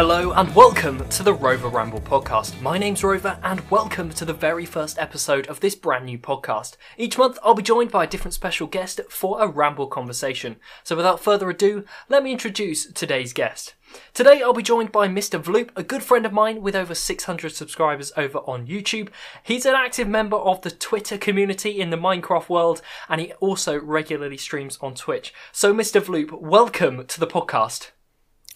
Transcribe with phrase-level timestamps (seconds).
[0.00, 2.58] Hello and welcome to the Rover Ramble podcast.
[2.62, 6.78] My name's Rover and welcome to the very first episode of this brand new podcast.
[6.96, 10.56] Each month I'll be joined by a different special guest for a ramble conversation.
[10.84, 13.74] So without further ado, let me introduce today's guest.
[14.14, 15.38] Today I'll be joined by Mr.
[15.38, 19.10] Vloop, a good friend of mine with over 600 subscribers over on YouTube.
[19.42, 23.78] He's an active member of the Twitter community in the Minecraft world and he also
[23.78, 25.34] regularly streams on Twitch.
[25.52, 26.00] So Mr.
[26.00, 27.90] Vloop, welcome to the podcast.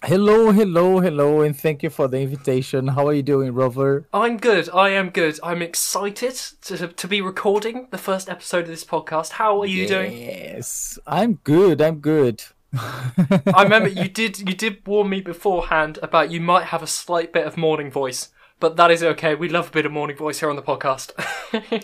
[0.03, 2.89] Hello, hello, hello, and thank you for the invitation.
[2.89, 4.07] How are you doing, Rover?
[4.13, 4.69] I'm good.
[4.69, 5.39] I am good.
[5.41, 9.31] I'm excited to, to be recording the first episode of this podcast.
[9.31, 10.17] How are you yes, doing?
[10.17, 11.81] Yes, I'm good.
[11.81, 12.43] I'm good.
[12.77, 17.33] I remember you did you did warn me beforehand about you might have a slight
[17.33, 19.33] bit of morning voice, but that is okay.
[19.33, 21.13] We love a bit of morning voice here on the podcast.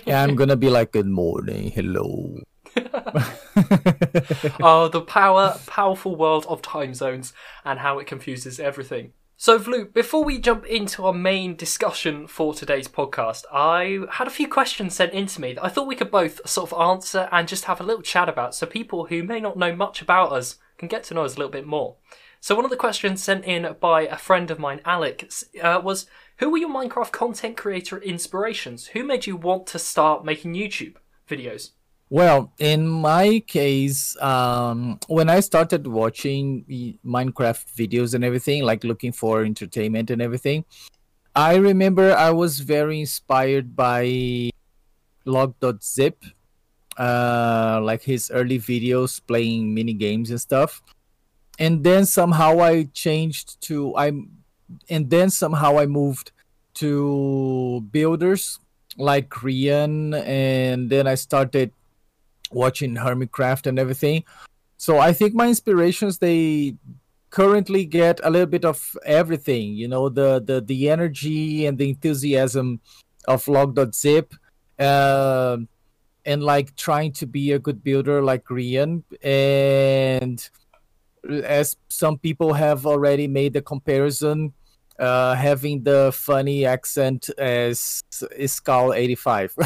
[0.06, 2.42] yeah, I'm gonna be like, good morning, hello.
[4.62, 7.34] oh, the power, powerful world of time zones
[7.66, 9.14] and how it confuses everything.
[9.44, 14.30] So, Vloop, before we jump into our main discussion for today's podcast, I had a
[14.30, 17.28] few questions sent in to me that I thought we could both sort of answer
[17.32, 20.32] and just have a little chat about so people who may not know much about
[20.32, 21.96] us can get to know us a little bit more.
[22.40, 26.06] So, one of the questions sent in by a friend of mine, Alex, uh, was
[26.38, 28.88] Who were your Minecraft content creator inspirations?
[28.88, 31.72] Who made you want to start making YouTube videos?
[32.12, 36.66] Well, in my case, um, when I started watching
[37.06, 40.66] Minecraft videos and everything, like looking for entertainment and everything,
[41.34, 44.50] I remember I was very inspired by
[45.24, 46.22] log.zip,
[46.98, 50.84] uh, like his early videos playing mini games and stuff.
[51.60, 54.12] And then somehow I changed to I,
[54.90, 56.34] and then somehow I moved
[56.74, 58.60] to builders
[58.98, 61.72] like Grian, and then I started
[62.54, 64.24] watching Hermitcraft and everything.
[64.78, 66.76] So I think my inspirations they
[67.30, 69.74] currently get a little bit of everything.
[69.74, 72.82] You know, the the the energy and the enthusiasm
[73.28, 74.34] of log.zip.
[74.80, 75.58] Uh,
[76.26, 80.50] and like trying to be a good builder like Grian and
[81.44, 84.54] as some people have already made the comparison
[85.02, 88.02] uh, having the funny accent as
[88.46, 89.56] Skull 85.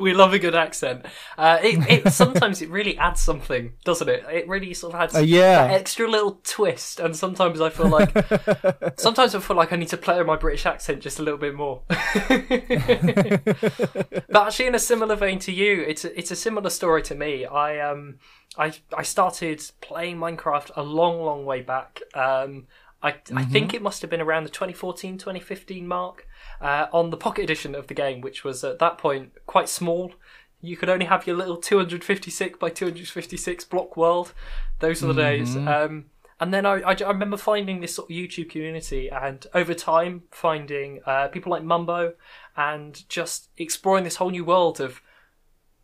[0.00, 1.04] we love a good accent.
[1.36, 4.24] Uh, it, it sometimes it really adds something, doesn't it?
[4.30, 5.66] It really sort of adds uh, yeah.
[5.70, 7.00] extra little twist.
[7.00, 8.12] And sometimes I feel like
[8.98, 11.56] sometimes I feel like I need to play my British accent just a little bit
[11.56, 11.82] more.
[11.88, 11.98] but
[14.46, 17.46] actually, in a similar vein to you, it's a, it's a similar story to me.
[17.46, 18.20] I um
[18.56, 22.00] I I started playing Minecraft a long, long way back.
[22.14, 22.68] Um,
[23.02, 23.38] I, mm-hmm.
[23.38, 26.26] I think it must have been around the 2014 2015 mark
[26.60, 30.12] uh, on the pocket edition of the game, which was at that point quite small.
[30.60, 34.32] You could only have your little 256 by 256 block world.
[34.80, 35.44] Those are the mm-hmm.
[35.44, 35.56] days.
[35.56, 36.06] Um,
[36.40, 40.22] and then I, I, I, remember finding this sort of YouTube community, and over time
[40.30, 42.14] finding uh, people like Mumbo,
[42.56, 45.00] and just exploring this whole new world of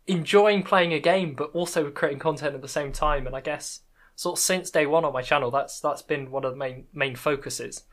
[0.07, 3.27] enjoying playing a game, but also creating content at the same time.
[3.27, 3.81] And I guess
[4.15, 6.85] sort of since day one on my channel, that's that's been one of the main
[6.93, 7.83] main focuses.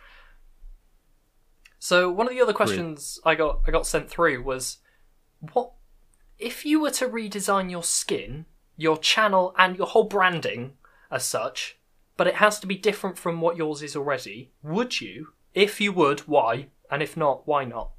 [1.79, 3.33] So one of the other questions Great.
[3.33, 4.79] I got I got sent through was,
[5.53, 5.73] what
[6.39, 8.47] if you were to redesign your skin,
[8.77, 10.73] your channel, and your whole branding
[11.11, 11.79] as such,
[12.17, 14.53] but it has to be different from what yours is already?
[14.63, 15.29] Would you?
[15.55, 16.69] If you would, why?
[16.91, 17.91] And if not, why not?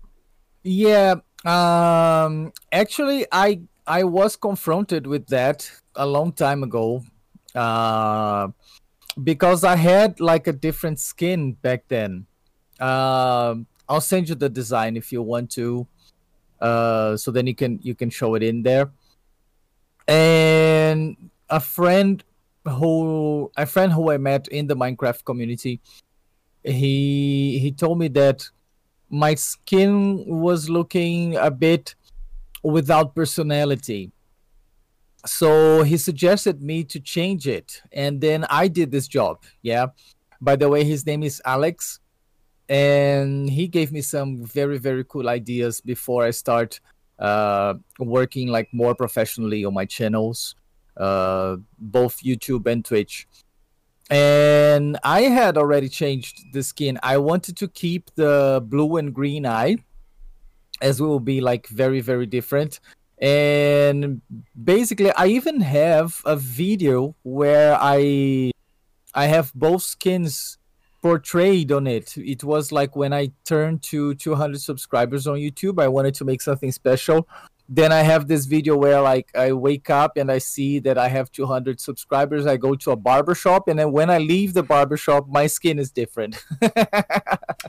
[0.64, 7.04] Yeah, um, actually, I I was confronted with that a long time ago
[7.56, 8.48] uh,
[9.24, 12.26] because I had like a different skin back then.
[12.80, 13.56] Uh,
[13.88, 15.88] I'll send you the design if you want to,
[16.60, 18.92] uh, so then you can you can show it in there.
[20.08, 22.24] And a friend
[22.66, 25.82] who a friend who I met in the Minecraft community,
[26.64, 28.50] he he told me that
[29.10, 31.96] my skin was looking a bit
[32.64, 34.12] without personality
[35.26, 39.88] so he suggested me to change it and then i did this job yeah.
[40.42, 42.00] By the way his name is alex
[42.68, 46.80] and he gave me some very very cool ideas before i start
[47.20, 50.56] uh, working like more professionally on my channels
[50.98, 53.28] uh, both youtube and twitch.
[54.10, 57.00] And i had already changed the skin.
[57.02, 59.78] I wanted to keep the blue and green eye
[60.82, 62.82] as we will be like very very different
[63.20, 64.22] and
[64.64, 68.52] basically i even have a video where i
[69.14, 70.58] i have both skins
[71.02, 75.88] portrayed on it it was like when i turned to 200 subscribers on youtube i
[75.88, 77.28] wanted to make something special
[77.70, 81.08] then I have this video where like I wake up and I see that I
[81.08, 82.46] have 200 subscribers.
[82.46, 85.48] I go to a barber shop, and then when I leave the barber shop, my
[85.48, 86.44] skin is different.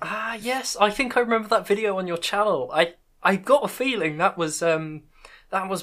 [0.02, 2.70] ah, yes, I think I remember that video on your channel.
[2.74, 5.04] I I got a feeling that was um
[5.54, 5.80] that was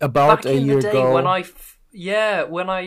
[0.00, 2.82] about a year ago when I f- yeah when I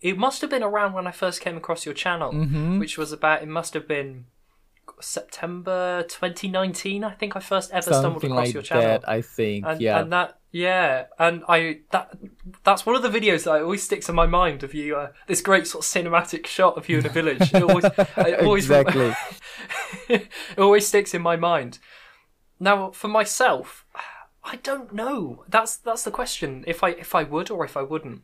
[0.00, 2.78] it must have been around when I first came across your channel, Mhm.
[2.82, 4.10] which was about it must have been
[5.00, 7.04] September 2019.
[7.04, 8.82] I think I first ever stumbled across like your channel.
[8.84, 9.08] that.
[9.08, 10.00] I think and, yeah.
[10.00, 12.06] and that yeah and i that
[12.64, 15.40] that's one of the videos that always sticks in my mind of you uh, this
[15.40, 17.84] great sort of cinematic shot of you in a village it always,
[18.28, 19.14] it always Exactly.
[20.08, 20.28] it
[20.58, 21.78] always sticks in my mind
[22.58, 23.84] now for myself
[24.44, 27.82] i don't know that's that's the question if i if i would or if i
[27.82, 28.22] wouldn't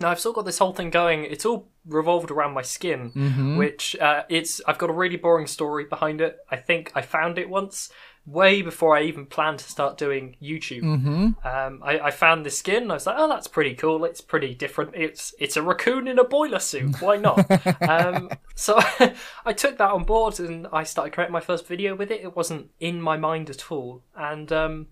[0.00, 3.56] now i've still got this whole thing going it's all revolved around my skin Mhm.
[3.56, 6.36] which uh, it's I've got a really boring story behind it.
[6.50, 7.92] I think I found it once,
[8.26, 10.82] way before I even planned to start doing YouTube.
[10.82, 11.46] Mhm.
[11.46, 12.90] Um, I, I found this skin.
[12.90, 14.04] I was like, oh, that's pretty cool.
[14.04, 14.96] It's pretty different.
[14.96, 17.00] It's it's a raccoon in a boiler suit.
[17.00, 17.38] Why not?
[17.88, 18.76] um, so
[19.46, 22.20] I took that on board and I started creating my first video with it.
[22.20, 24.88] It wasn't in my mind at all, and um,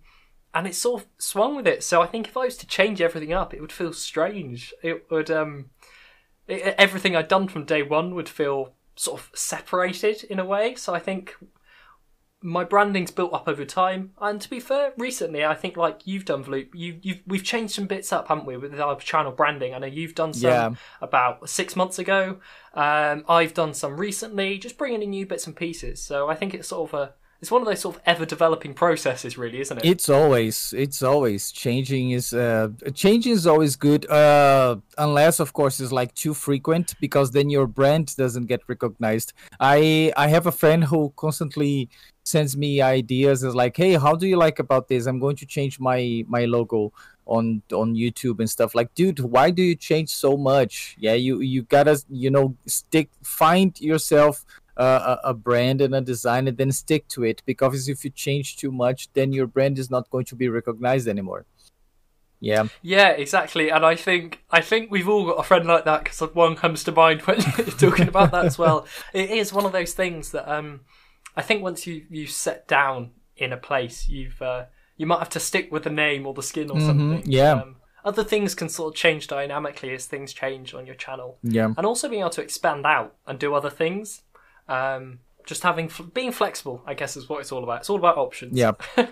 [0.55, 1.83] and it sort of swung with it.
[1.83, 4.73] So I think if I was to change everything up, it would feel strange.
[4.83, 5.71] It would um,
[6.47, 10.75] it, everything I'd done from day one would feel sort of separated in a way.
[10.77, 11.35] So I think
[12.41, 14.13] my branding's built up over time.
[14.21, 17.75] And to be fair, recently I think like you've done Vloop, you you've we've changed
[17.75, 19.75] some bits up, haven't we, with our channel branding?
[19.75, 20.71] I know you've done some Yeah.
[21.01, 22.39] about six months ago.
[22.75, 26.03] Um, I've done some recently, just bringing in new bits and pieces.
[26.03, 28.73] So I think it's sort of a it's one of those sort of ever developing
[28.73, 29.85] processes, really, isn't it?
[29.85, 32.13] It's always, it's always changing.
[32.13, 37.33] Is uh, changing is always good, uh, unless of course it's like too frequent because
[37.33, 39.35] then your brand doesn't get recognized.
[39.61, 41.91] I I have a friend who constantly
[42.23, 43.45] sends me ideas.
[43.45, 45.05] Is like, hey, how do you like about this?
[45.05, 46.95] I'm going to change my my logo
[47.27, 48.75] on on YouTube and stuff.
[48.75, 50.97] Like, dude, why do you change so much?
[50.99, 54.47] Yeah, you you gotta you know stick find yourself
[54.77, 58.11] uh, a, a brand and a design and then stick to it because if you
[58.11, 61.47] change too much then your brand is not going to be recognized anymore
[62.45, 63.71] yeah Yeah, exactly.
[63.71, 66.85] And I think I think we've all got a friend like that because one comes
[66.85, 68.87] to mind when you're talking about that as well.
[69.15, 70.81] It is one of those things that um,
[71.37, 74.67] I think once you you set down in a place, you've uh,
[74.97, 77.23] you might have to stick with the name or the skin or something.
[77.25, 77.53] yeah.
[77.53, 81.73] Um, other things can sort of change dynamically as things change on your channel, yeah
[81.77, 84.23] and also being able to expand out and do other things.
[84.69, 87.81] Um, just having being flexible, I guess, is what it's all about.
[87.81, 88.57] It's all about options.
[88.57, 88.73] yeah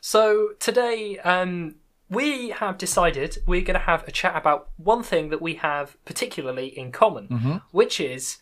[0.00, 1.76] So today, um,
[2.08, 5.96] we have decided we're going to have a chat about one thing that we have
[6.04, 8.38] particularly in common, which is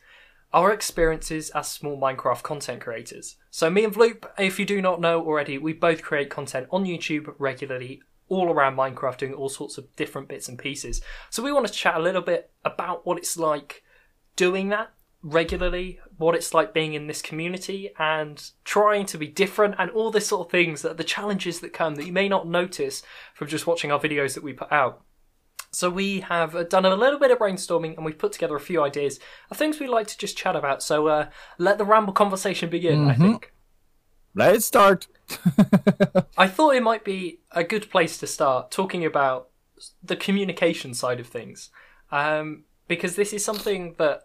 [0.53, 3.37] our experiences as small Minecraft content creators.
[3.51, 6.85] So me and Vloop, if you do not know already, we both create content on
[6.85, 11.01] YouTube regularly all around Minecraft doing all sorts of different bits and pieces.
[11.31, 13.83] So we want to chat a little bit about what it's like
[14.37, 14.93] doing that
[15.25, 20.11] regularly, what it's like being in this community and trying to be different and all
[20.11, 23.03] this sort of things that are the challenges that come that you may not notice
[23.33, 25.03] from just watching our videos that we put out.
[25.71, 28.61] So we have uh, done a little bit of brainstorming and we've put together a
[28.61, 29.19] few ideas
[29.51, 30.83] of things we like to just chat about.
[30.83, 33.53] So uh, let the ramble conversation begin, I think.
[34.35, 35.07] let's start
[36.37, 39.49] I thought it might be a good place to start talking about
[40.03, 41.71] the communication side of things,
[42.13, 44.25] um, because this is something that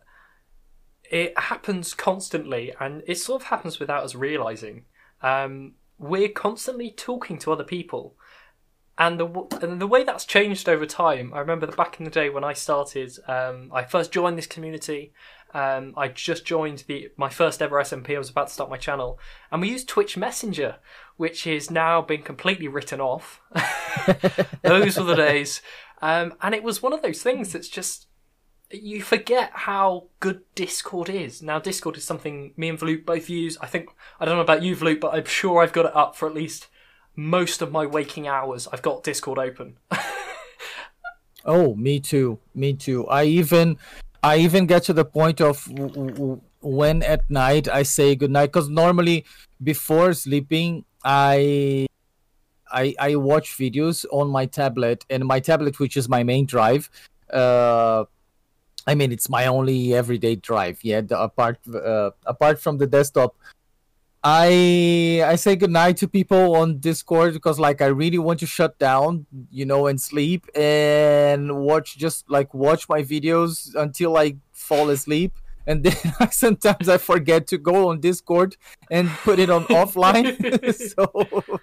[1.10, 4.86] it happens constantly, and it sort of happens without us realizing.
[5.22, 8.16] Um, we're constantly talking to other people,
[8.98, 9.28] and the
[9.62, 11.34] and the way that's changed over time.
[11.34, 14.48] I remember that back in the day when I started, um, I first joined this
[14.48, 15.13] community.
[15.51, 18.13] Um, I just joined the my first ever SMP.
[18.13, 19.20] I was about to start my channel,
[19.51, 20.75] and we used Twitch Messenger,
[21.18, 23.42] which is now been completely written off.
[24.62, 25.63] those were the days,
[26.04, 28.09] um, and it was one of those things that's just
[28.72, 31.42] you forget how good Discord is.
[31.42, 33.58] Now, Discord is something me and Vloop both use.
[33.62, 36.16] I think I don't know about you, Vloop, but I'm sure I've got it up
[36.16, 36.68] for at least
[37.16, 38.68] most of my waking hours.
[38.72, 39.78] I've got Discord open.
[41.46, 43.78] oh me too me too i even
[44.24, 48.52] i even get to the point of w- w- when at night i say goodnight
[48.52, 49.26] because normally
[49.64, 51.88] before sleeping i
[52.72, 56.90] I, I watch videos on my tablet and my tablet which is my main drive
[57.32, 58.04] uh
[58.89, 60.77] i mean it's my only everyday drive.
[60.84, 63.31] Yeah the, apart uh, apart from the desktop
[64.22, 68.77] i i say goodnight to people on discord because like i really want to shut
[68.77, 74.36] down you know and sleep and watch just like watch my videos until i
[74.69, 75.34] fall asleep.
[75.65, 78.55] And then sometimes i forget to go on discord
[78.91, 80.29] and put it on offline.
[80.93, 81.60] So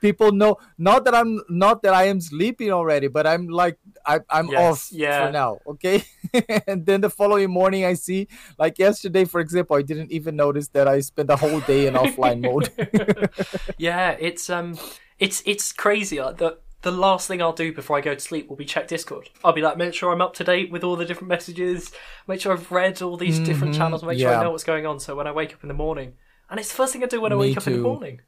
[0.00, 4.20] people know not that i'm not that i am sleeping already but i'm like I,
[4.30, 5.16] i'm Yes, off yeah.
[5.18, 6.04] for now okay
[6.66, 10.68] and then the following morning i see like yesterday for example i didn't even notice
[10.68, 12.68] that i spent the whole day in offline mode
[13.78, 14.78] yeah, it's um,
[15.18, 16.20] it's it's crazy.
[16.20, 18.88] Like the the last thing I'll do before I go to sleep will be check
[18.88, 19.30] Discord.
[19.44, 21.90] I'll be like, make sure I'm up to date with all the different messages,
[22.28, 24.86] make sure I've read all these different Mhm, channels, make sure I know what's going
[24.86, 25.00] on.
[25.00, 26.14] So when I wake up in the morning,
[26.50, 28.20] and it's the first thing I do when I Me wake up in the morning.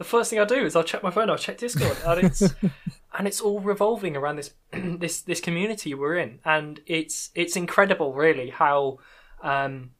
[0.00, 2.40] The first thing I do is I'll check my phone, I'll check Discord, and it's
[3.18, 8.14] and it's all revolving around this this this community we're in, and it's it's incredible,
[8.14, 8.98] really, how
[9.42, 9.90] um,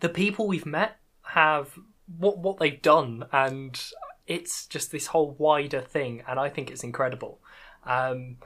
[0.00, 1.78] the people we've met have
[2.18, 3.82] what what they've done, and
[4.26, 7.40] it's just this whole wider thing, and I think it's incredible.
[7.86, 8.36] Um,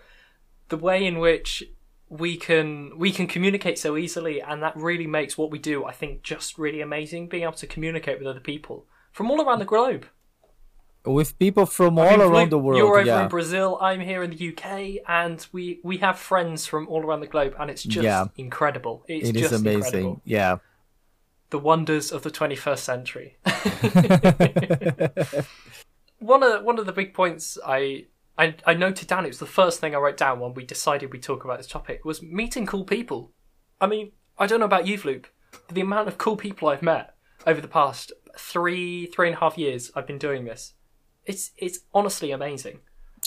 [0.69, 1.65] the way in which
[2.09, 5.93] we can we can communicate so easily, and that really makes what we do, I
[5.93, 7.27] think, just really amazing.
[7.27, 10.07] Being able to communicate with other people from all around the globe.
[11.07, 13.77] With people from I all mean, around Vloop, the world You're over yeah in Brazil.
[13.81, 17.55] I'm here in the UK, and we we have friends from all around the globe,
[17.59, 18.27] and it's just Yeah.
[18.37, 19.05] incredible.
[19.07, 20.23] It's it is just amazing incredible.
[20.25, 20.57] yeah
[21.51, 23.37] The wonders of the 21st century.
[26.19, 28.07] one of one of the big points I,
[28.39, 29.25] I I noted down.
[29.25, 31.67] It was the first thing I wrote down when we decided we'd talk about this
[31.67, 33.33] topic was meeting cool people.
[33.81, 36.83] I mean, I don't know about you, Vloop, but the amount of cool people I've
[36.83, 37.15] met
[37.47, 40.75] over the past three three and a half years I've been doing this.
[41.27, 42.81] It's it's honestly amazing.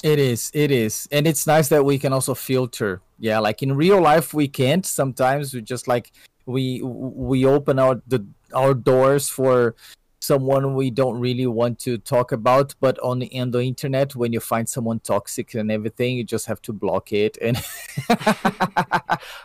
[0.03, 3.01] It is, it is, and it's nice that we can also filter.
[3.17, 4.85] Yeah, like in real life, we can't.
[4.85, 6.11] Sometimes we just like
[6.45, 9.75] we we open our the our doors for
[10.19, 12.75] someone we don't really want to talk about.
[12.79, 16.45] But on the on the internet, when you find someone toxic and everything, you just
[16.45, 17.37] have to block it.
[17.41, 17.57] And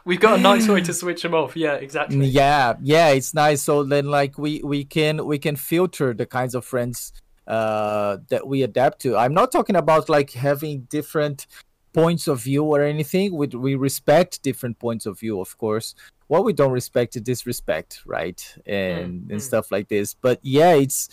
[0.05, 1.57] We've got a nice way to switch them off.
[1.57, 2.27] Yeah, exactly.
[2.27, 3.63] yeah, yeah, it's nice.
[3.63, 7.13] So then, like we we can we can filter the kinds of friends
[7.47, 9.17] uh that we adapt to.
[9.17, 11.47] I'm not talking about like having different
[11.93, 13.35] points of view or anything.
[13.37, 15.95] We, we respect different points of view of course.
[16.29, 18.41] What we don't respect is disrespect right?
[18.67, 20.15] And Mm, and stuff like this.
[20.15, 21.09] But yeah it's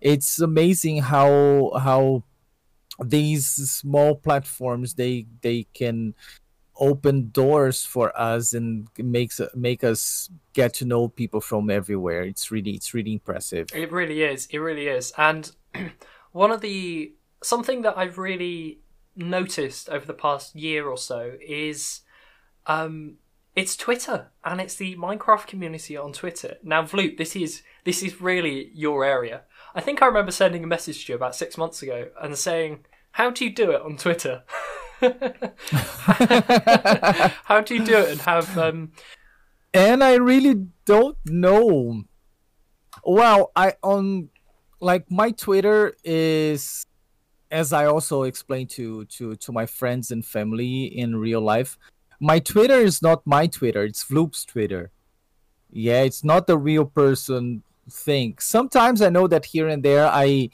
[0.00, 2.22] it's amazing how how
[3.02, 6.14] these small platforms they they can
[6.80, 12.50] open doors for us and makes make us get to know people from everywhere it's
[12.50, 14.46] really it's really impressive It really is.
[14.46, 15.12] It really is.
[15.16, 15.50] And
[16.32, 18.80] one of the something that I've really
[19.16, 22.00] noticed over the past year or so is
[22.66, 23.16] um
[23.56, 26.56] it's Twitter and it's the Minecraft community on Twitter.
[26.62, 29.42] Now, Vloop, this is this is really your area.
[29.74, 32.86] I think I remember sending a message to you about six months ago and saying,
[33.12, 34.44] "How do you do it on Twitter?
[37.44, 38.92] How do you do it and have um,
[39.72, 42.02] and I really don't know.
[43.04, 44.28] Well, I on
[44.80, 46.84] like my Twitter is
[47.50, 51.78] as I also explained to to to my friends and family in real life.
[52.20, 54.90] My Twitter is not my Twitter; it's Vloop's Twitter.
[55.70, 58.36] Yeah, it's not the real person thing.
[58.40, 60.50] Sometimes I know that here and there I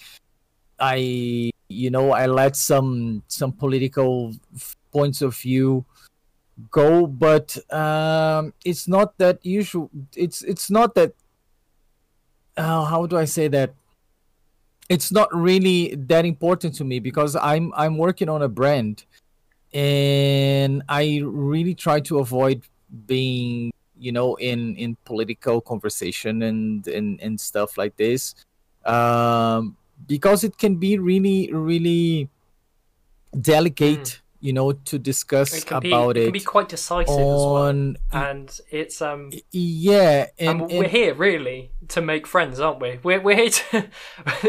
[0.79, 4.35] I you know I let some some political
[4.93, 5.85] points of view
[6.71, 11.13] go but um it's not that usual it's it's not that
[12.57, 13.75] uh, how do i say that?
[14.89, 19.05] It's not really that important to me because i'm i'm working on a brand
[19.75, 22.63] and i really try to avoid
[23.07, 28.37] being you know in in political conversation and and, and stuff like this.
[28.85, 32.29] Um because it can be really really
[33.41, 37.09] delicate you know to discuss it can be about it it, can be quite decisive
[37.09, 42.61] as well, and it's um yeah and, and, we're and here really to make friends,
[42.61, 43.01] aren't we?
[43.03, 43.89] We're we're here to.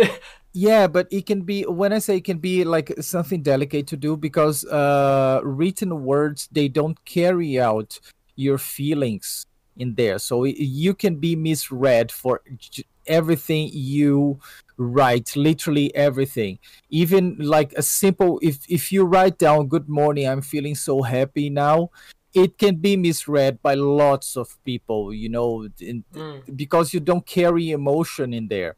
[0.53, 3.97] yeah but it can be when i say it can be like something delicate to
[3.97, 7.99] do because uh written words they don't carry out
[8.35, 12.41] your feelings in there so you can be misread for
[13.07, 14.39] everything you
[14.77, 16.59] write literally everything
[16.89, 21.49] even like a simple if if you write down good morning i'm feeling so happy
[21.49, 21.89] now
[22.33, 26.55] it can be misread by lots of people you know in, Mm.
[26.55, 28.75] because you don't carry emotion in there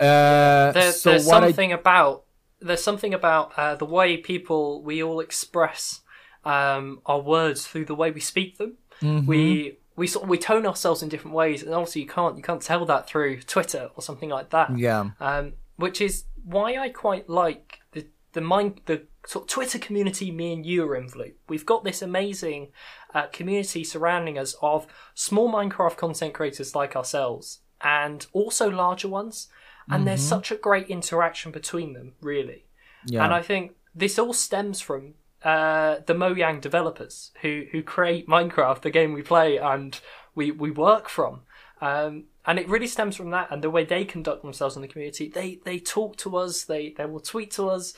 [0.00, 2.24] uh There, so there's what I something about
[2.60, 6.00] there's something about uh, the way people we all express
[6.44, 8.78] um, our words through the way we speak them.
[9.00, 9.26] Mhm.
[9.26, 12.42] We we sort of, we tone ourselves in different ways, and obviously you can't you
[12.42, 14.76] can't tell that through Twitter or something like that.
[14.78, 19.78] yeah um, which is why I quite like the the mind the sort of Twitter
[19.78, 21.34] community me and you are in Vloop.
[21.48, 22.72] We've got this amazing
[23.14, 29.48] uh, community surrounding us of small Minecraft content creators like ourselves, and also larger ones.
[29.90, 32.64] And there's such a great interaction between them, really.
[33.04, 33.24] Yeah.
[33.24, 38.82] And I think this all stems from uh, the Mojang developers who who create Minecraft,
[38.82, 40.00] the game we play and
[40.34, 41.42] we we work from.
[41.80, 44.88] Um, and it really stems from that and the way they conduct themselves in the
[44.88, 45.28] community.
[45.28, 47.94] They they talk to us, they they will tweet to us,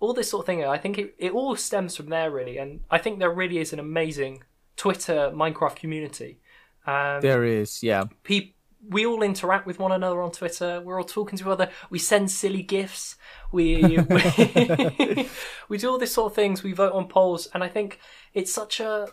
[0.00, 0.64] all this sort of thing.
[0.64, 3.72] I think it, it all stems from there really, and I think there really is
[3.72, 4.44] an amazing
[4.76, 6.38] Twitter Minecraft community.
[6.86, 8.04] Um, there is, yeah.
[8.22, 8.52] Pe-
[8.86, 10.80] we all interact with one another on Twitter.
[10.80, 11.70] We're all talking to each other.
[11.90, 13.16] We send silly gifs.
[13.50, 15.28] We we,
[15.68, 16.62] we do all this sort of things.
[16.62, 17.98] We vote on polls, and I think
[18.34, 19.08] it's such a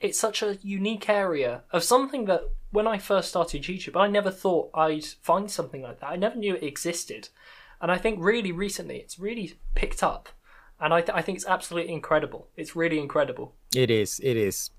[0.00, 4.30] it's such a unique area of something that when I first started YouTube, I never
[4.30, 6.10] thought I'd find something like that.
[6.10, 7.30] I never knew it existed,
[7.80, 10.28] and I think really recently it's really picked up,
[10.78, 12.48] and I th- I think it's absolutely incredible.
[12.56, 13.54] It's really incredible.
[13.74, 14.20] It is.
[14.22, 14.70] It is.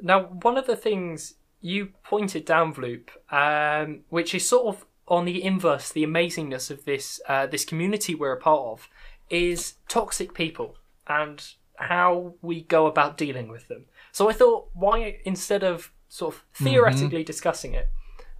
[0.00, 5.24] Now, one of the things you pointed down, Vloop, um, which is sort of on
[5.24, 8.88] the inverse, the amazingness of this uh, this community we're a part of,
[9.30, 10.76] is toxic people
[11.06, 13.86] and how we go about dealing with them.
[14.10, 17.26] So I thought, why instead of sort of theoretically mm-hmm.
[17.26, 17.88] discussing it,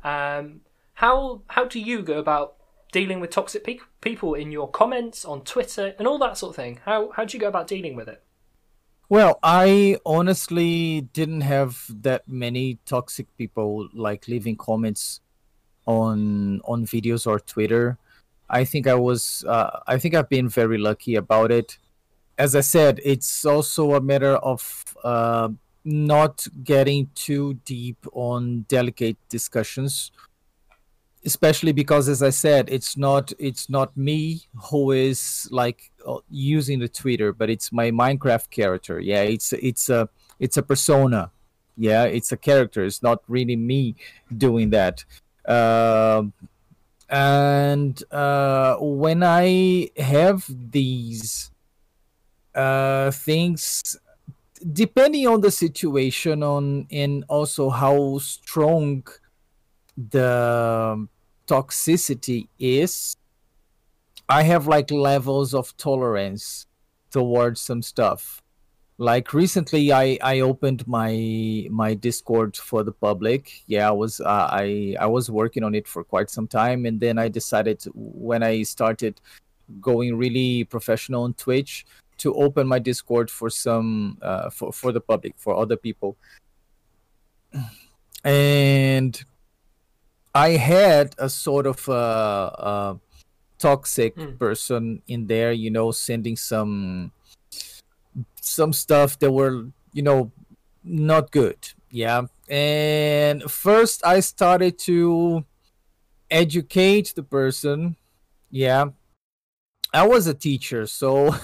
[0.05, 0.61] um,
[0.95, 2.57] how how do you go about
[2.93, 6.57] dealing with toxic pe- people in your comments on Twitter and all that sort of
[6.57, 6.81] thing?
[6.85, 8.23] How how do you go about dealing with it?
[9.13, 15.21] Well, I honestly didn't have that many toxic people like leaving comments
[15.85, 17.99] on on videos or Twitter.
[18.49, 21.77] I think I was uh, I think I've been very lucky about it.
[22.39, 25.51] As I said, it's also a matter of uh,
[25.85, 30.11] not getting too deep on delicate discussions
[31.25, 35.92] especially because as i said it's not it's not me who is like
[36.31, 38.99] using the twitter but it's my minecraft character.
[39.01, 41.31] Yeah it's it's a it's a persona.
[41.77, 42.85] Yeah it's a character.
[42.85, 43.97] It's not really me
[44.37, 45.05] doing that.
[45.45, 46.23] Uh,
[47.13, 51.51] and uh, when i have these
[52.55, 53.99] uh, things
[54.73, 59.05] depending on the situation on and also how strong
[59.97, 61.09] the
[61.47, 63.17] toxicity is
[64.29, 66.67] i have like levels of tolerance
[67.11, 68.41] towards some stuff.
[68.99, 73.51] Like recently i i opened my my discord for the public.
[73.67, 77.01] Yeah i was uh, i i was working on it for quite some time and
[77.01, 79.21] then i decided when i started
[79.81, 81.85] going really professional on twitch
[82.23, 86.17] to open my Discord for some uh, for for the public for other people,
[88.23, 89.25] and
[90.35, 92.95] I had a sort of uh, uh,
[93.63, 94.37] toxic mm.
[94.39, 97.13] person in there, you know, sending some
[98.41, 100.33] some stuff that were you know
[100.83, 101.59] not good.
[101.91, 105.45] Yeah, and first I started to
[106.31, 107.97] educate the person.
[108.51, 108.87] Yeah,
[109.95, 111.35] I was a teacher, so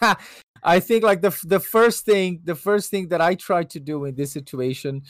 [0.62, 4.06] I think like the the first thing the first thing that I try to do
[4.06, 5.02] in this situation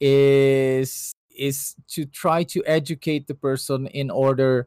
[0.00, 4.66] is is to try to educate the person in order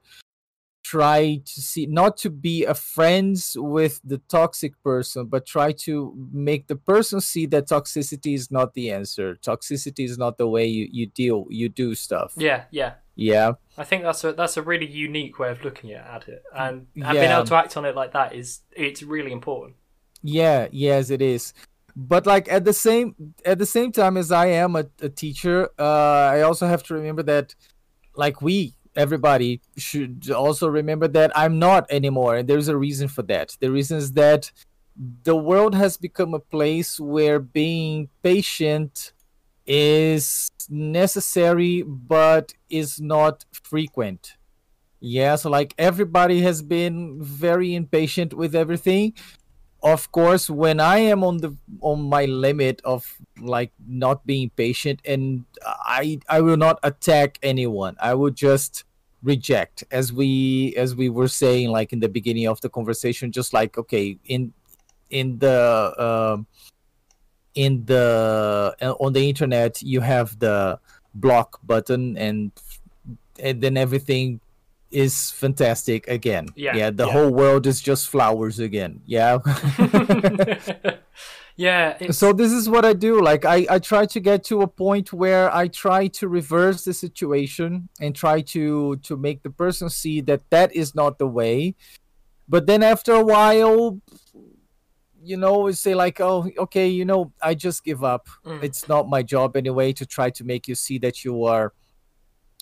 [0.91, 6.13] try to see not to be a friends with the toxic person but try to
[6.33, 9.35] make the person see that toxicity is not the answer.
[9.35, 12.33] Toxicity is not the way you, you deal you do stuff.
[12.35, 12.93] Yeah yeah.
[13.15, 13.53] Yeah.
[13.77, 16.43] I think that's a that's a really unique way of looking at it.
[16.53, 17.11] And, and yeah.
[17.13, 19.75] being able to act on it like that is it's really important.
[20.23, 21.53] Yeah yes it is.
[21.95, 25.69] But like at the same at the same time as i am a, a teacher
[25.77, 27.55] uh i also have to remember that
[28.15, 33.21] like we everybody should also remember that i'm not anymore and there's a reason for
[33.23, 33.55] that.
[33.59, 34.51] The reason is that
[35.23, 39.13] the world has become a place where being patient
[39.65, 44.35] is necessary but is not frequent.
[44.99, 49.13] Yeah so like everybody has been very impatient with everything
[49.83, 55.01] of course when i am on the on my limit of like not being patient
[55.05, 57.95] and i i will not attack anyone.
[57.99, 58.83] I will just
[59.23, 63.53] reject as we as we were saying like in the beginning of the conversation just
[63.53, 64.53] like okay in
[65.09, 66.37] in the uh,
[67.53, 70.79] in the uh, on the internet you have the
[71.13, 72.51] block button and
[73.39, 74.39] and then everything
[74.91, 76.47] is fantastic again.
[76.55, 77.13] Yeah, yeah the yeah.
[77.13, 79.01] whole world is just flowers again.
[79.05, 79.39] Yeah.
[81.55, 81.97] yeah.
[81.99, 82.17] It's...
[82.17, 83.21] So this is what I do.
[83.21, 86.93] Like I, I try to get to a point where I try to reverse the
[86.93, 91.75] situation and try to to make the person see that that is not the way.
[92.47, 94.01] But then after a while,
[95.23, 98.27] you know, we say like, oh, okay, you know, I just give up.
[98.45, 98.63] Mm.
[98.63, 101.73] It's not my job anyway to try to make you see that you are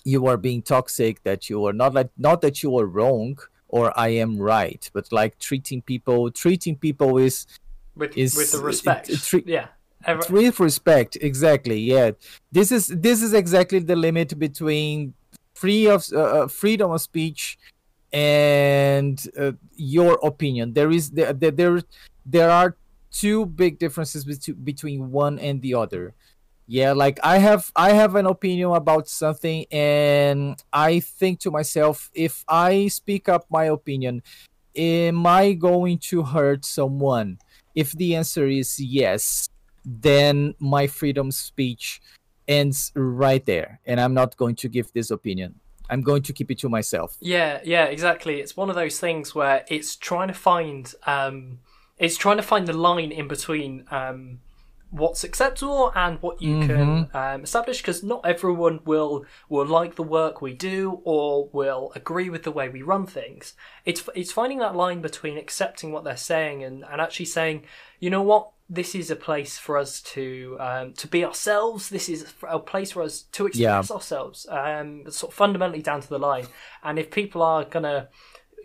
[0.04, 3.92] you are being toxic that you are not like not that you are wrong or
[3.98, 4.88] I am right.
[4.92, 7.46] But like treating people, treating people is
[7.94, 9.08] with is with the respect.
[9.10, 9.68] it- treat- yeah.
[10.06, 12.12] Ever- with respect exactly yeah
[12.50, 15.12] this is this is exactly the limit between
[15.54, 17.58] free of uh, uh, freedom of speech
[18.10, 21.82] and uh, your opinion there is there, there there
[22.24, 22.76] there are
[23.12, 26.14] two big differences between between one and the other
[26.70, 32.08] yeah like i have i have an opinion about something and i think to myself
[32.14, 34.22] if i speak up my opinion
[34.76, 37.38] am i going to hurt someone?
[37.74, 39.48] If the answer is yes
[39.84, 42.00] then my freedom of speech
[42.46, 45.58] ends right there and i'm not going to give this opinion.
[45.90, 47.16] I'm going to keep it to myself.
[47.18, 48.40] Yeah, yeah, exactly.
[48.40, 51.58] It's one of those things where it's trying to find um
[51.98, 54.38] it's trying to find the line in between um
[54.90, 60.02] what's acceptable and what you can um, establish because not everyone will will like the
[60.02, 63.54] work we do or will agree with the way we run things.
[63.84, 67.64] It's it's finding that line between accepting what they're saying and, and actually saying
[68.00, 68.50] you know what?
[68.68, 71.88] This is a place for us to um, to be ourselves.
[71.88, 74.46] This is a place for us to express ourselves.
[74.48, 76.46] Um, sort of fundamentally down to the line.
[76.82, 78.08] And if people are gonna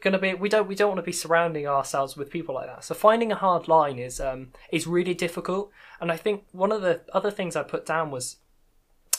[0.01, 2.83] gonna be we don't we don't want to be surrounding ourselves with people like that.
[2.83, 6.81] So finding a hard line is um is really difficult and i think one of
[6.81, 8.37] the other things i put down was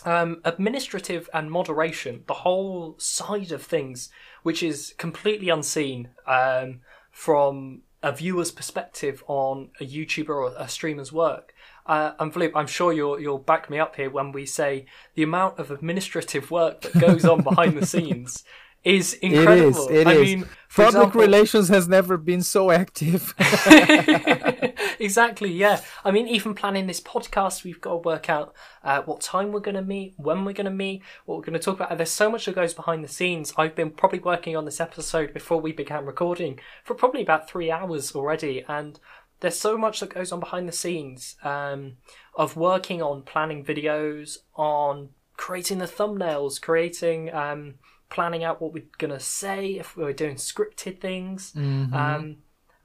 [0.05, 4.11] um administrative and moderation the whole side of things
[4.43, 11.13] which is completely unseen um from a viewer's perspective on a youtuber or a streamer's
[11.13, 11.53] work.
[11.87, 15.23] Uh, and Vloop, I'm sure you'll you'll back me up here when we say the
[15.23, 18.45] amount of administrative work that goes on behind the scenes
[18.87, 19.89] is incredible.
[19.89, 20.21] it is it I is.
[20.23, 23.35] mean, public example- relations has never been so active
[25.01, 25.81] exactly, yeah.
[26.05, 29.61] I mean, even planning this podcast, we've got to work out uh, what time we're
[29.61, 31.97] going to meet, when we're going to meet, what we're going to talk about.
[31.97, 33.53] There's so much that goes behind the scenes.
[33.57, 37.71] I've been probably working on this episode before we began recording for probably about three
[37.71, 38.99] hours already, and
[39.41, 41.95] there's so much that goes on behind the scenes um,
[42.35, 47.33] of working on planning videos, on creating the thumbnails, creating.
[47.35, 47.75] Um,
[48.09, 52.37] planning out what we're going to say if we're doing scripted things um,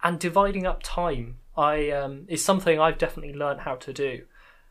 [0.03, 1.37] and dividing up time.
[1.57, 4.23] I um, is something i've definitely learned how to do.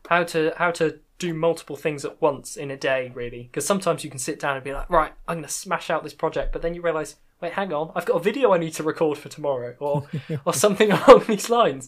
[0.09, 3.43] How to how to do multiple things at once in a day really.
[3.43, 6.03] Because sometimes you can sit down and be like right i'm going to smash out
[6.03, 7.91] this project but then you realize wait hang on.
[7.95, 10.07] I've got a video i need to record for tomorrow or
[10.45, 11.87] or something along these lines.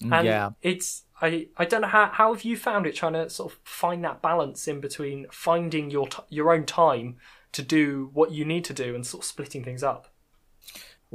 [0.00, 0.50] And Yeah.
[0.60, 3.58] it's I, I don't know how how have you found it trying to sort of
[3.64, 7.16] find that balance in between finding your t- your own time
[7.54, 10.08] to do what you need to do and sort of splitting things up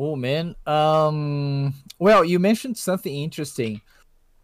[0.01, 0.55] Oh man.
[0.65, 3.81] Um well, you mentioned something interesting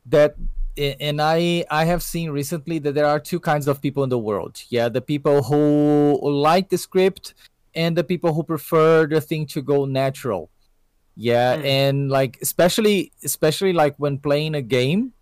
[0.05, 0.35] that
[0.77, 4.19] and I I have seen recently that there are two kinds of people in the
[4.19, 4.61] world.
[4.69, 6.19] Yeah, the people who
[6.51, 7.33] like the script
[7.73, 10.49] and the people who prefer the thing to go natural.
[11.15, 11.65] Yeah, Mm.
[11.65, 15.13] and like especially especially like when playing a game.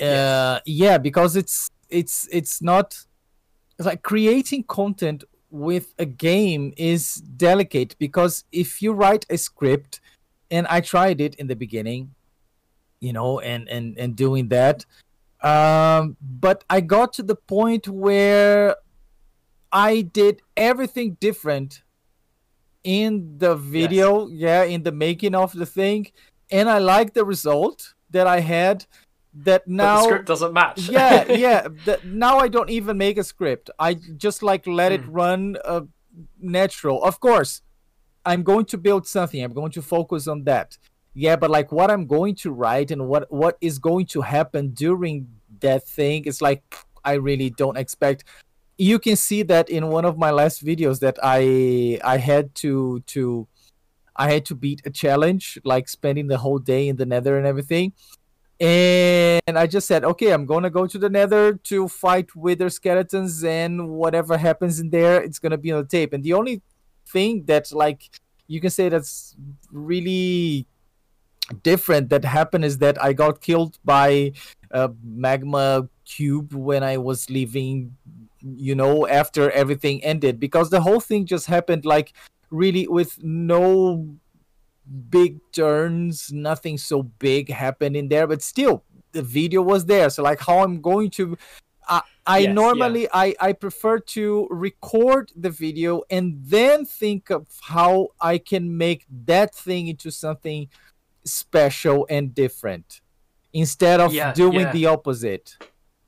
[0.00, 2.96] Uh yeah, because it's it's it's not
[3.78, 10.00] it's like creating content with a game is delicate because if you write a script
[10.50, 12.14] and i tried it in the beginning
[13.00, 14.84] you know and and and doing that
[15.42, 18.76] um but i got to the point where
[19.72, 21.82] i did everything different
[22.84, 26.06] in the video yeah in the making of the thing
[26.50, 28.86] and i like the result that i had
[29.32, 30.88] that but now the script doesn't match.
[30.88, 33.70] Yeah yeah that now i don't even make a script.
[33.78, 35.12] I just like let it Hmm.
[35.12, 35.82] run uh,
[36.40, 37.02] natural.
[37.04, 37.62] Of course
[38.26, 39.42] i'm going to build something.
[39.42, 40.76] I'm going to focus on that.
[41.14, 44.70] Yeah but like what i'm going to write and what what is going to happen
[44.70, 45.28] during
[45.60, 46.62] that thing is like
[47.04, 48.24] i really don't expect.
[48.78, 53.00] You can see that in one of my last videos that i i had to
[53.14, 53.46] to
[54.16, 57.46] i had to beat a challenge like spending the whole day in the nether and
[57.46, 57.92] everything
[58.60, 63.42] and I just said, okay, I'm gonna go to the Nether to fight wither skeletons,
[63.42, 66.12] and whatever happens in there, it's gonna be on the tape.
[66.12, 66.62] And the only
[67.08, 68.10] thing that, like,
[68.46, 69.36] you can say that's
[69.72, 70.66] really
[71.62, 74.32] different that happened is that I got killed by
[74.70, 77.96] a magma cube when I was leaving,
[78.40, 82.12] you know, after everything ended, because the whole thing just happened like
[82.50, 84.14] really with no
[85.08, 90.22] big turns nothing so big happened in there but still the video was there so
[90.22, 91.36] like how i'm going to
[91.88, 92.52] i, I Yes, yeah.
[92.52, 98.76] normally I, I prefer to record the video and then think of how i can
[98.76, 100.68] make that thing into something
[101.24, 103.00] special and different
[103.52, 104.72] instead of Yeah, doing yeah.
[104.72, 105.56] the opposite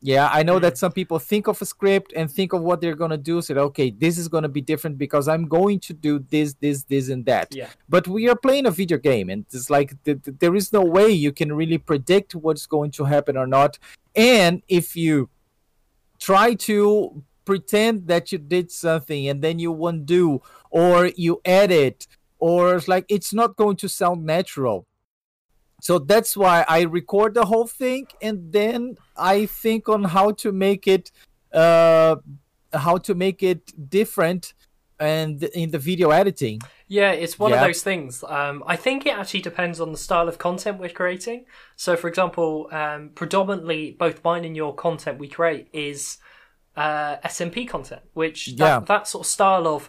[0.05, 0.63] Yeah, I know Mm.
[0.63, 3.41] that some people think of a script and think of what they're gonna do.
[3.41, 7.09] Said, okay, this is gonna be different because I'm going to do this, this, this,
[7.09, 7.55] and that.
[7.55, 7.69] Yeah.
[7.89, 10.83] But we are playing a video game, and it's like th- th- there is no
[10.83, 13.79] way you can really predict what's going to happen or not.
[14.17, 15.31] And if you
[16.19, 22.07] try to pretend that you did something and then you undo or you edit,
[22.39, 24.85] or it's like it's not going to sound natural
[25.87, 28.81] so that's why i record the whole thing and then
[29.17, 31.05] i think on how to make it
[31.63, 32.15] uh
[32.87, 33.63] how to make it
[33.99, 34.55] different
[35.01, 36.59] and in the video editing
[37.01, 38.13] Yeah, it's one of those things.
[38.39, 41.41] Um, I think it actually depends on the style of content we're creating.
[41.85, 46.19] So, for example, um, predominantly both mine and your content we create is
[46.85, 48.79] uh, SMP content, which that, Yeah.
[48.93, 49.83] that sort of style of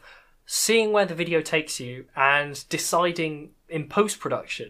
[0.45, 3.33] seeing where the video takes you and deciding
[3.67, 4.69] in post production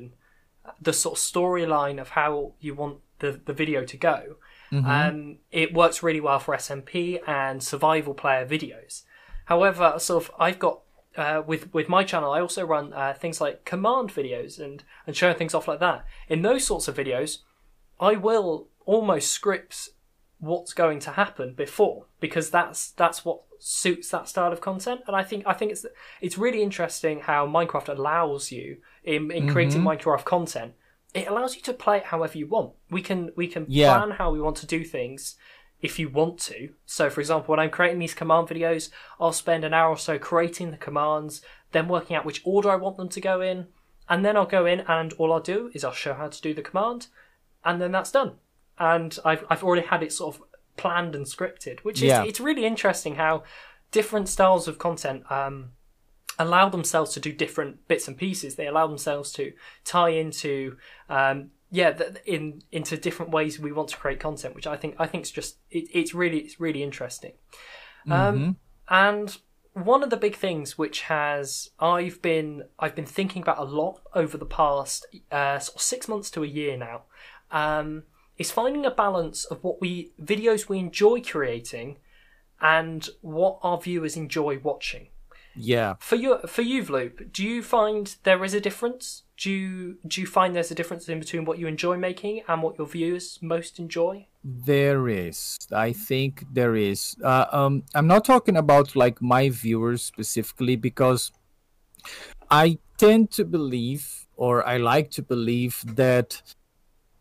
[0.82, 4.36] the sort of storyline of how you want the, the video to go.
[4.88, 9.04] Um, it works really well for SMP and survival player videos.
[9.46, 10.80] However, sort of, I've got
[11.16, 15.16] uh, with with my channel, I also run uh, things like command videos and and
[15.16, 16.06] showing things off like that.
[16.28, 17.40] In those sorts of videos,
[18.00, 19.90] I will almost script
[20.40, 25.02] what's going to happen before because that's that's what suits that style of content.
[25.08, 25.86] And I think I think it's
[26.20, 30.74] it's really interesting how Minecraft allows you in in creating Minecraft content.
[31.14, 32.74] It allows you to play it however you want.
[32.90, 33.94] We can we can Yeah.
[33.98, 35.36] plan how we want to do things
[35.82, 36.70] if you want to.
[36.86, 38.90] So, for example, when I'm creating these command videos,
[39.20, 42.78] I'll spend an hour or so creating the commands, then working out which order I
[42.78, 43.68] want them to go in,
[44.10, 46.54] and then I'll go in and all I'll do is I'll show how to do
[46.54, 47.08] the command,
[47.66, 48.38] and then that's done.
[48.80, 50.42] And I've I've already had it sort of
[50.78, 52.24] planned and scripted, which is Yeah.
[52.24, 53.44] it's really interesting how
[53.92, 55.74] different styles of content um,
[56.40, 58.56] allow themselves to do different bits and pieces.
[58.56, 59.54] They allow themselves to
[59.86, 60.78] tie into
[61.10, 65.08] um, yeah in into different ways we want to create content, which I think I
[65.08, 67.34] think is just it, it's really it's really interesting.
[68.10, 68.58] Um,
[68.90, 69.38] and
[69.74, 74.02] one of the big things which has I've been I've been thinking about a lot
[74.14, 77.04] over the past uh, sort of six months to a year now
[77.52, 78.04] um,
[78.38, 81.98] is finding a balance of what we videos we enjoy creating
[82.62, 85.08] and what our viewers enjoy watching.
[85.56, 89.24] Yeah For you, for you, Vloop, do you find there is a difference?
[89.38, 92.62] Do you do you find there's a difference in between what you enjoy making and
[92.62, 94.28] what your viewers most enjoy?
[94.44, 95.58] There is.
[95.72, 97.16] I think there is.
[97.24, 101.32] Uh, um, I'm not talking about like my viewers specifically because
[102.52, 106.42] I tend to believe, or I like to believe, that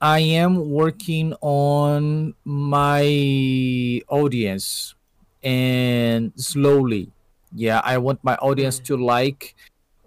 [0.01, 4.95] I am working on my audience
[5.42, 7.11] and slowly.
[7.55, 9.55] Yeah, I want my audience to like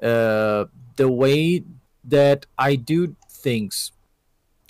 [0.01, 1.63] uh, the way
[2.05, 3.91] that I do things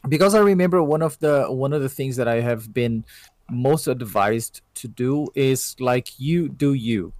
[0.08, 3.06] because I remember one of the one of the things that I have been
[3.50, 7.14] most advised to do is like you do you.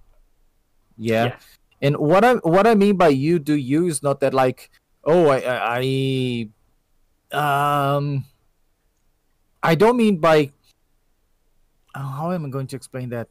[0.96, 1.24] Yeah.
[1.24, 1.36] Yeah.
[1.82, 4.70] And what I what I mean by you do you is not that like
[5.04, 6.48] oh I I,
[7.32, 8.24] I um
[9.62, 10.52] I don't mean by
[11.94, 13.28] oh, how am I going to explain that?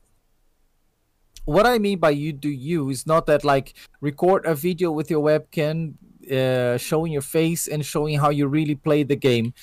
[1.46, 5.12] What I mean by you do you is not that like record a video with
[5.12, 5.94] your webcam
[6.32, 9.54] uh, showing your face and showing how you really play the game.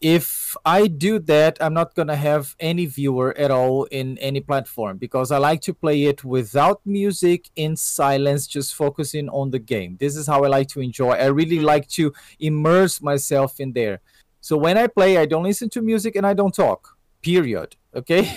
[0.00, 4.96] If I do that, I'm not gonna have any viewer at all in any platform
[4.96, 9.98] because I like to play it without music in silence, just focusing on the game.
[10.00, 11.12] This is how I like to enjoy.
[11.12, 14.00] I really like to immerse myself in there.
[14.40, 16.96] So when I play, I don't listen to music and I don't talk.
[17.22, 17.76] Period.
[17.94, 18.32] Okay.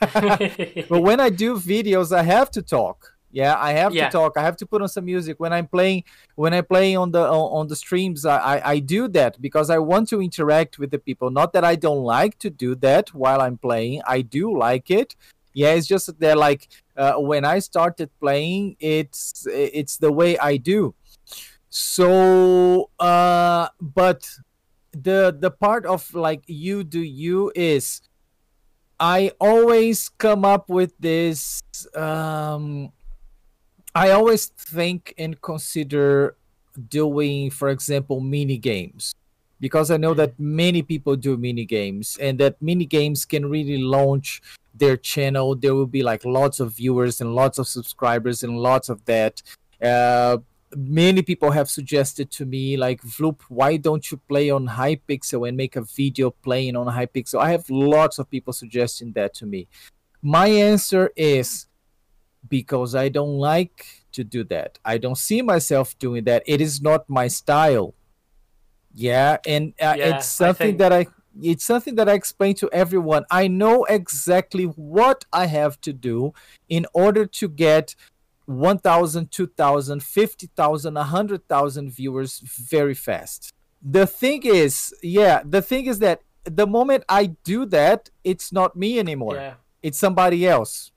[0.00, 3.08] but when I do videos, I have to talk.
[3.34, 4.06] Yeah, I have Yeah.
[4.06, 4.36] to talk.
[4.36, 6.04] I have to put on some music when I'm playing.
[6.36, 9.78] When I play on the on, the streams, I, I I do that because I
[9.78, 11.30] want to interact with the people.
[11.30, 14.02] Not that I don't like to do that while I'm playing.
[14.06, 15.16] I do like it.
[15.54, 20.58] Yeah, it's just that like uh, when I started playing, it's it's the way I
[20.58, 20.94] do.
[21.70, 24.28] So, uh, but
[24.92, 28.02] the the part of like you do you is
[29.02, 31.60] I always come up with this.
[31.92, 32.92] Um,
[33.96, 36.36] I always think and consider
[36.88, 39.12] doing, for example, mini games
[39.58, 43.82] because I know that many people do mini games and that mini games can really
[43.82, 44.40] launch
[44.72, 45.56] their channel.
[45.56, 49.42] There will be like lots of viewers and lots of subscribers and lots of that.
[49.82, 50.38] Uh,
[50.76, 55.56] many people have suggested to me like Vloop, why don't you play on Hypixel and
[55.56, 57.40] make a video playing on Hypixel?
[57.40, 59.68] I have lots of people suggesting that to me.
[60.22, 61.66] My answer is
[62.48, 64.78] because I don't like to do that.
[64.84, 66.42] I don't see myself doing that.
[66.46, 67.94] It is not my style.
[68.94, 71.06] Yeah, and uh, Yeah, it's I something think- that I
[71.40, 73.24] it's something that I explain to everyone.
[73.30, 76.34] I know exactly what I have to do
[76.68, 77.94] in order to get
[78.46, 83.52] 1,000, 2,000, 50,000, 100,000 viewers very fast.
[83.82, 88.76] The thing is, yeah, the thing is that the moment I do that, it's not
[88.76, 89.36] me anymore.
[89.36, 89.54] Yeah.
[89.82, 90.90] It's somebody else.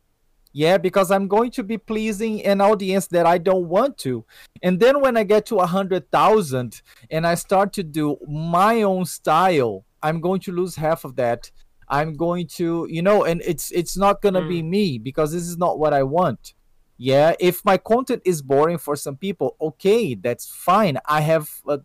[0.54, 4.24] Yeah, because I'm going to be pleasing an audience that I don't want to.
[4.64, 6.82] And then when I get to a hundred thousand
[7.12, 11.52] and I start to do my own style, I'm going to lose half of that.
[11.90, 14.50] I'm going to, you know, and it's it's not gonna Mm.
[14.50, 16.54] be me because this is not what I want.
[16.98, 20.98] Yeah, if my content is boring for some people, okay, that's fine.
[21.06, 21.78] I have, uh,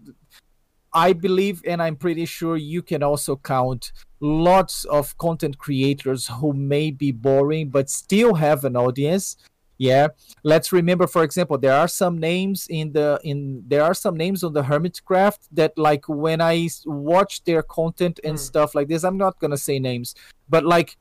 [0.93, 6.53] I believe, and I'm pretty sure you can also count lots of content creators who
[6.53, 9.37] may be boring but still have an audience.
[9.79, 10.09] Yeah,
[10.45, 14.45] let's remember, for example, there are some names in the in there are some names
[14.45, 18.39] on the Hermitcraft that like when i watch their content and Mm.
[18.39, 20.15] stuff like this, I'm not gonna say names,
[20.51, 20.99] but like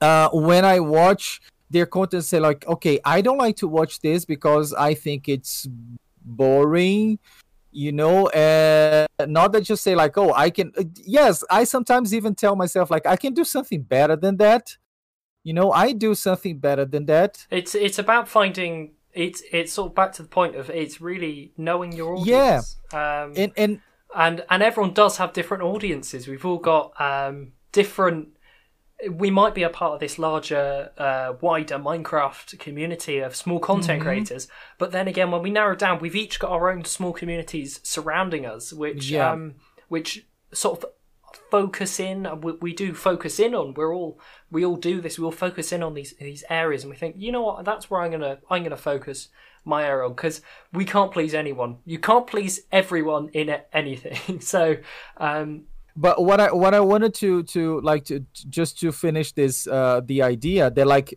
[0.00, 4.24] uh when I watch their content say like okay i don't like to watch this
[4.24, 5.66] because i think it's
[6.24, 7.18] boring
[7.72, 12.12] you know uh not that just say like oh i can uh, yes i sometimes
[12.12, 14.76] even tell myself like i can do something better than that
[15.44, 19.90] you know i do something better than that It's it's about finding it's it's sort
[19.90, 22.58] of back to the point of it's really knowing your Yeah.
[22.60, 22.76] audience.
[22.92, 23.80] Um, and and
[24.14, 26.28] and and everyone does have different audiences.
[26.28, 28.28] We've all got um, different.
[29.10, 34.00] We might be a part of this larger, uh, wider Minecraft community of small content
[34.00, 34.04] Mhm.
[34.04, 37.80] creators, but then again, when we narrow down, we've each got our own small communities
[37.82, 39.30] surrounding us, which Yeah.
[39.32, 39.54] um,
[39.88, 40.90] which sort of
[41.50, 42.28] focus in.
[42.40, 43.74] We, we do focus in on.
[43.74, 45.18] We're all we all do this.
[45.18, 47.64] We all focus in on these these areas, and we think, you know what?
[47.64, 49.28] That's where I'm gonna I'm gonna focus
[49.64, 50.40] my area on because
[50.72, 51.78] we can't please anyone.
[51.84, 54.40] You can't please everyone in anything.
[54.52, 54.76] so,
[55.18, 55.64] um,
[56.00, 60.00] but what i what i wanted to to like to just to finish this uh
[60.06, 61.14] the idea that like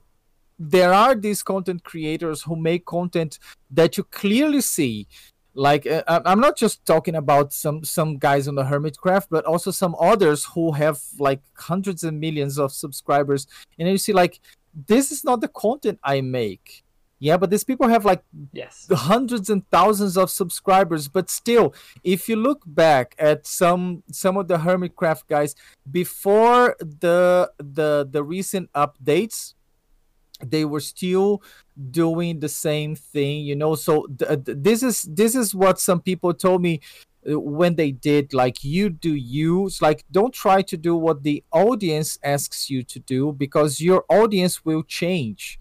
[0.60, 3.40] there are these content creators who make content
[3.72, 5.08] that you clearly see.
[5.56, 9.70] Like uh, i'm not just talking about some some guys on the hermitcraft but also
[9.70, 13.46] some others who have like hundreds and millions of subscribers.
[13.78, 14.40] And you see like
[14.88, 16.83] this is not the content i make
[17.24, 21.74] yeah but these people have like yes, the hundreds and thousands of subscribers but still
[22.04, 25.56] if you look back at some some of the hermitcraft guys
[25.90, 29.54] before the the the recent updates
[30.42, 31.42] they were still
[31.92, 33.76] doing the same thing you know?
[33.76, 36.82] So th- th- this is this is what some people told me
[37.30, 39.68] uh, when they did like you do you.
[39.68, 44.04] It's like don't try to do what the audience asks you to do because your
[44.10, 45.60] audience will change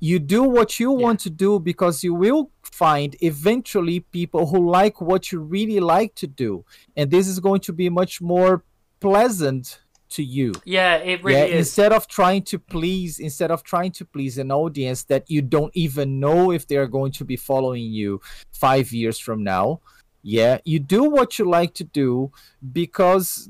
[0.00, 1.04] you do what you Yeah.
[1.04, 6.14] want to do because you will find eventually people who like what you really like
[6.16, 6.64] to do
[6.96, 8.62] and this is going to be much more
[9.00, 11.66] pleasant to you yeah, it really yeah is.
[11.66, 15.72] instead of trying to please instead of trying to please an audience that you don't
[15.74, 18.20] even know if they're going to be following you
[18.52, 19.80] five years from now
[20.22, 22.30] yeah you do what you like to do
[22.72, 23.48] because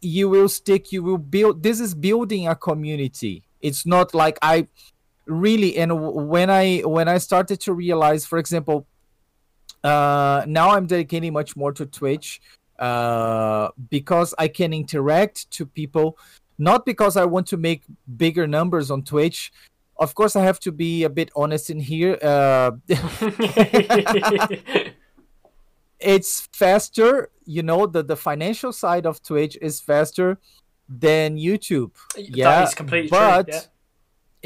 [0.00, 4.66] you will stick you will build this is building a community it's not like i
[5.26, 5.92] really and
[6.28, 8.86] when i when i started to realize for example
[9.84, 12.40] uh now i'm dedicating much more to twitch
[12.78, 16.16] uh because i can interact to people
[16.58, 17.82] not because i want to make
[18.16, 19.52] bigger numbers on twitch
[19.98, 22.70] of course i have to be a bit honest in here uh
[25.98, 30.38] it's faster you know the the financial side of twitch is faster
[30.88, 33.54] than youtube yeah completely but true.
[33.54, 33.62] Yeah.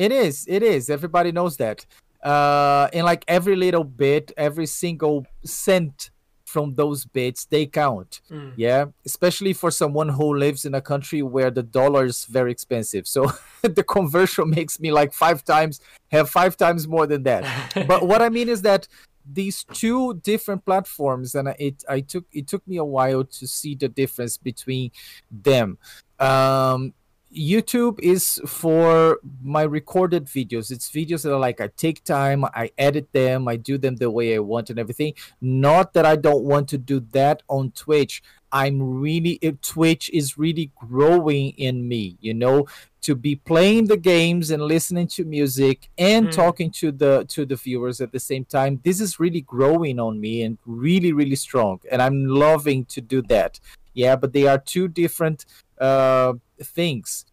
[0.04, 0.88] It is it is.
[0.88, 1.84] Everybody knows that.
[2.22, 6.10] Uh and like every little bit every single cent
[6.44, 8.20] from those bits they count.
[8.30, 8.52] Mm.
[8.56, 8.86] yeah?
[9.06, 13.06] Especially for someone who lives in a country where the dollar is very expensive.
[13.06, 13.30] So
[13.62, 17.42] the conversion makes me like five times have five times more than that.
[17.92, 18.88] But what i mean is that
[19.32, 23.74] these two different platforms and it i took it took me a while to see
[23.74, 24.90] the difference between
[25.30, 25.78] them.
[26.18, 26.94] Um
[27.34, 30.70] youtube is for my recorded videos.
[30.70, 34.10] It's videos that are like i take time i edit them i do them the
[34.10, 35.14] way i want and everything.
[35.40, 38.22] Not that i don't want to do that on twitch.
[38.52, 42.66] I'm really twitch is really growing in me you know
[43.02, 46.32] to be playing the games and listening to music and Mm.
[46.32, 48.80] talking to the to the viewers at the same time.
[48.82, 53.22] This is really growing on me and really really strong and i'm loving to do
[53.22, 53.60] that
[53.94, 55.44] yeah but they are two different
[55.80, 56.32] uh
[56.62, 57.24] things.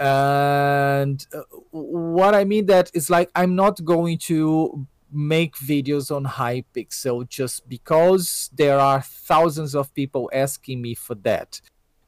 [0.00, 1.40] And uh,
[1.72, 7.68] what i mean that is like i'm not going to make videos on hypixel just
[7.68, 11.60] because there are thousands of people asking me for that.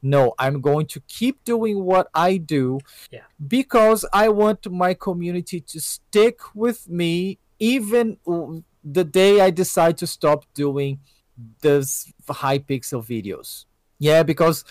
[0.02, 2.78] No i'm going to keep doing what i do
[3.10, 3.20] Yeah.
[3.48, 8.16] because i want my community to stick with me even
[8.84, 11.00] the day i decide to stop doing
[11.60, 13.64] those Hypixel videos
[14.00, 14.64] yeah because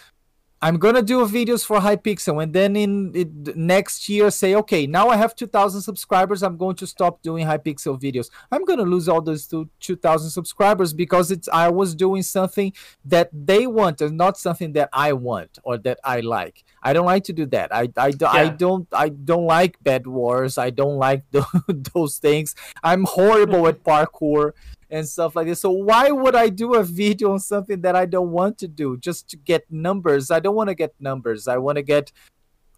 [0.61, 5.07] i'm gonna do videos for Hypixel and then in it, next year say okay now
[5.07, 8.30] i have 2000 subscribers i'm going to stop doing Hypixel videos.
[8.51, 12.73] I'm gonna lose all those two, 2000 subscribers because it's i was doing something
[13.05, 16.65] that they want and not something that i want or that i like.
[16.84, 17.73] I don't like to do that.
[17.73, 18.55] I i, do- I Yeah.
[18.63, 20.57] don't i don't like bed wars.
[20.57, 21.45] I don't like tho-
[21.93, 22.55] those things.
[22.84, 24.51] I'm horrible at parkour
[24.89, 25.61] and stuff like this.
[25.61, 28.97] So why would I do a video on something that I don't want to do
[28.97, 30.31] just to get numbers?
[30.31, 31.47] I don't want to get numbers.
[31.47, 32.11] I want to get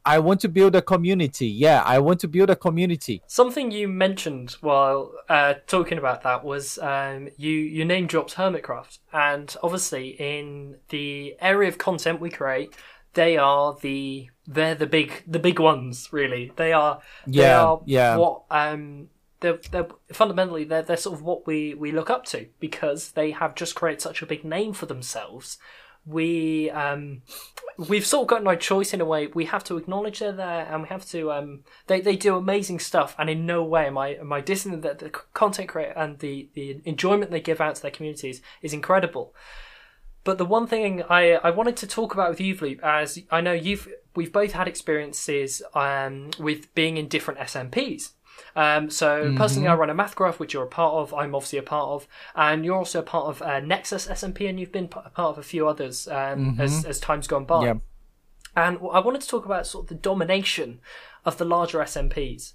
[0.03, 1.47] I want to build a community.
[1.47, 3.22] Yeah, I want to build a community.
[3.28, 8.97] Something you mentioned while uh, talking about that was um, you you name dropped Hermitcraft,
[9.14, 12.76] and obviously in the area of content we create,
[13.14, 16.51] they are the they're the big the big ones really.
[16.55, 18.18] They are they Yeah, are yeah.
[18.18, 19.09] what um
[19.42, 23.32] they're, they're fundamentally they're they're sort of what we we look up to because they
[23.32, 25.58] have just created such a big name for themselves.
[26.06, 27.22] We um
[27.78, 29.28] we've sort of got no choice in a way.
[29.28, 31.32] We have to acknowledge they're there, and we have to.
[31.32, 34.82] Um, they they do amazing stuff, and in no way am I am I dissing
[34.82, 38.74] that the content creator and the the enjoyment they give out to their communities is
[38.74, 39.36] incredible.
[40.24, 43.42] But the one thing I I wanted to talk about with you, Vloop, as I
[43.42, 48.12] know you've we've both had experiences um with being in different SMPs.
[48.56, 51.14] Um, so personally, I run a MathGraph, which you're a part of.
[51.14, 54.60] I'm obviously a part of, and you're also a part of uh, Nexus SMP, and
[54.60, 57.66] you've been p- a part of a few others um, as as time's gone by.
[57.66, 57.76] Yeah.
[58.56, 60.82] And I wanted to talk about sort of the domination
[61.24, 62.54] of the larger SMPs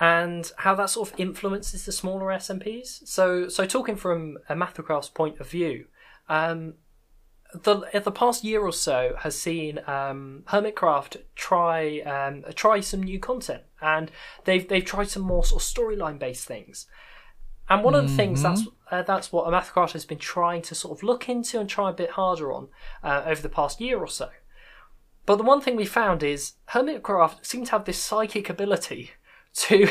[0.00, 3.06] and how that sort of influences the smaller SMPs.
[3.06, 5.86] So, so talking from a Mathocraft's point of view,
[6.28, 6.74] um,
[7.54, 13.18] the the past year or so has seen um, Hermitcraft try um, try some new
[13.18, 14.10] content, and
[14.44, 16.86] they've they've tried some more sort of storyline based things.
[17.70, 20.96] And one of the things that's uh, that's what Amathcraft has been trying to sort
[20.96, 22.68] of look into and try a bit harder on
[23.02, 24.30] uh, over the past year or so.
[25.26, 29.10] But the one thing we found is Hermitcraft seem to have this psychic ability
[29.54, 29.88] to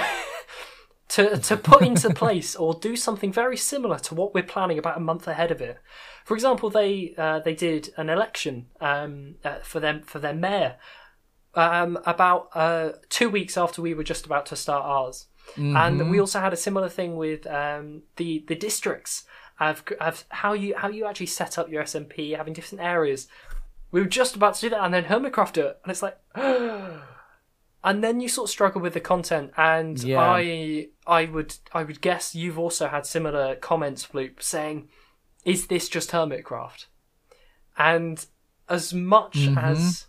[1.10, 4.98] to to put into place or do something very similar to what we're planning about
[4.98, 5.78] a month ahead of it.
[6.26, 10.78] For example, they uh, they did an election um, uh, for them for their mayor
[11.58, 15.26] um, about uh, two weeks after we were just about to start ours,
[15.58, 19.24] and we also had a similar thing with um, the the districts
[19.60, 23.28] of, of how you how you actually set up your SMP, having different areas.
[23.92, 26.18] We were just about to do that, and then Hermitcraft do it, and it's like.
[27.84, 30.20] And then you sort of struggle with the content, and Yeah.
[30.20, 34.90] I, I would, I would guess you've also had similar comments, Vloop, saying,
[35.46, 36.88] "Is this just Hermitcraft?"
[37.78, 38.26] And
[38.68, 39.58] as much Mm-hmm.
[39.60, 40.07] as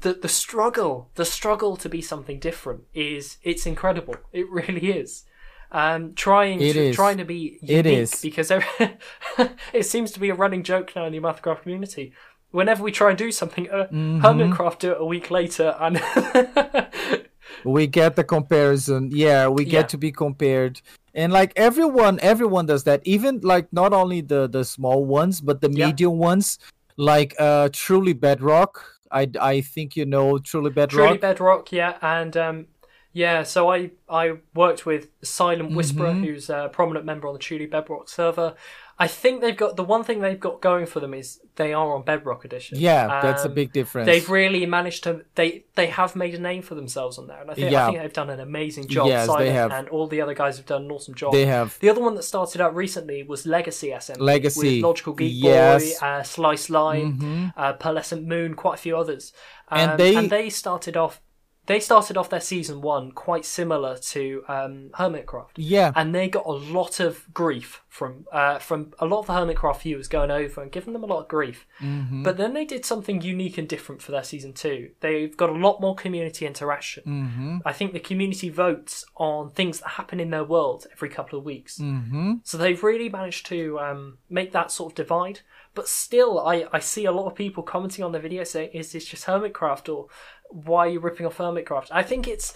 [0.00, 4.16] the the struggle, the struggle to be something different is, it's incredible.
[4.32, 5.24] It really is.
[5.72, 6.96] Um, trying It to is.
[6.96, 8.20] trying to be unique It is.
[8.22, 8.96] because every-
[9.72, 12.12] it seems to be a running joke now in the Mathcraft community.
[12.50, 14.24] Whenever we try and do something, uh, Mm-hmm.
[14.24, 16.00] Hermitcraft do it a week later, and
[17.64, 19.92] we get the comparison yeah we get Yeah.
[19.92, 20.80] to be compared
[21.14, 25.60] and like everyone everyone does that even like not only the the small ones but
[25.60, 25.86] the Yeah.
[25.86, 26.58] medium ones
[26.96, 28.72] like uh truly bedrock
[29.14, 32.66] i i think you know truly bedrock Truly Bedrock, yeah, and um,
[33.12, 33.44] yeah.
[33.44, 36.24] So I I worked with Silent Whisperer, Mm-hmm.
[36.24, 38.54] who's a prominent member on the Truly Bedrock server.
[38.96, 41.94] I think they've got the one thing they've got going for them is they are
[41.96, 42.78] on Bedrock Edition.
[42.78, 46.38] yeah that's a Um, big difference They've really managed to they they have made a
[46.38, 49.08] name for themselves on there, and I think I think they've done an amazing job.
[49.08, 49.72] Yes, they have.
[49.72, 51.32] and all the other guys have done an awesome job.
[51.32, 54.20] they have The other one that started out recently was Legacy SMP.
[54.20, 55.98] Legacy, With Logical Geek yes.
[56.00, 57.52] Boy, uh, Sliced Lime, Mhm.
[57.56, 59.32] uh, Pearlescent Moon, quite a few others.
[59.68, 61.20] Um, And they- and they started off
[61.66, 65.50] they started off their season one quite similar to um, Hermitcraft.
[65.56, 69.32] yeah And they got a lot of grief from uh, from a lot of the
[69.34, 71.66] Hermitcraft viewers going over and giving them a lot of grief.
[71.80, 72.24] Mhm.
[72.24, 74.90] But then they did something unique and different for their season two.
[75.00, 77.04] They've got a lot more community interaction.
[77.06, 77.60] Mhm.
[77.64, 81.44] I think the community votes on things that happen in their world every couple of
[81.44, 81.78] weeks.
[81.78, 82.40] Mhm.
[82.42, 85.40] So they've really managed to um, make that sort of divide.
[85.74, 88.92] But still, I, I see a lot of people commenting on the video saying, is
[88.92, 90.06] this just Hermitcraft or
[90.50, 91.88] why are you ripping off Hermitcraft?
[91.90, 92.54] I think it's.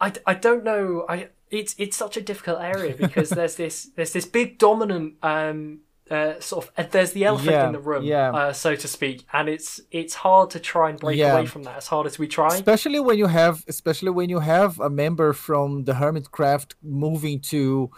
[0.00, 1.04] I, I don't know.
[1.08, 5.80] I it's it's such a difficult area because there's this there's this big dominant um
[6.10, 8.30] uh, sort of uh, there's the elephant Yeah, in the room yeah.
[8.32, 11.32] uh, so to speak and it's it's hard to try and break Yeah.
[11.32, 14.40] away from that as hard as we try especially when you have especially when you
[14.40, 17.90] have a member from the hermitcraft moving to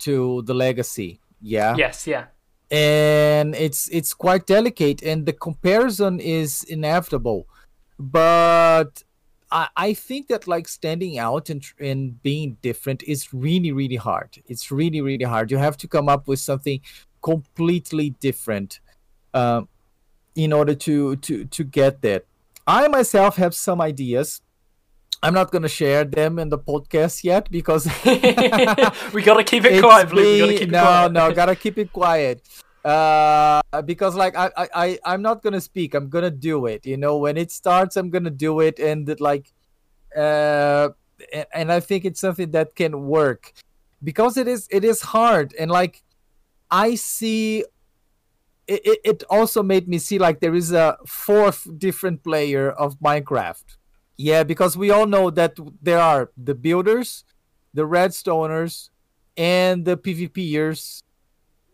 [0.00, 2.24] to the legacy yeah yes yeah
[2.70, 7.46] and it's it's quite delicate and the comparison is inevitable
[8.02, 9.04] but
[9.50, 14.42] I, I think that like standing out and, and being different is really really hard.
[14.48, 15.50] It's really really hard.
[15.50, 16.80] You have to come up with something
[17.22, 18.80] completely different
[19.32, 19.62] uh,
[20.34, 22.24] in order to to to get that
[22.66, 24.40] i myself have some ideas.
[25.24, 27.86] I'm not going to share them in the podcast yet because
[29.12, 30.16] we got to keep it quiet Vloop.
[30.16, 31.12] we gotta keep no quiet.
[31.12, 32.42] no gotta keep it quiet
[32.84, 37.16] uh because like I, I i'm not gonna speak i'm gonna do it you know?
[37.16, 39.52] When it starts i'm gonna do it and like
[40.16, 40.88] uh
[41.32, 43.52] and, and i think it's something that can work.
[44.02, 46.02] Because it is it is hard and like
[46.70, 47.64] i see
[48.66, 53.76] it, it also made me see like there is a fourth different player of minecraft.
[54.16, 57.24] Yeah because we all know that there are the builders
[57.74, 58.90] the redstoners
[59.36, 61.02] and the pvpers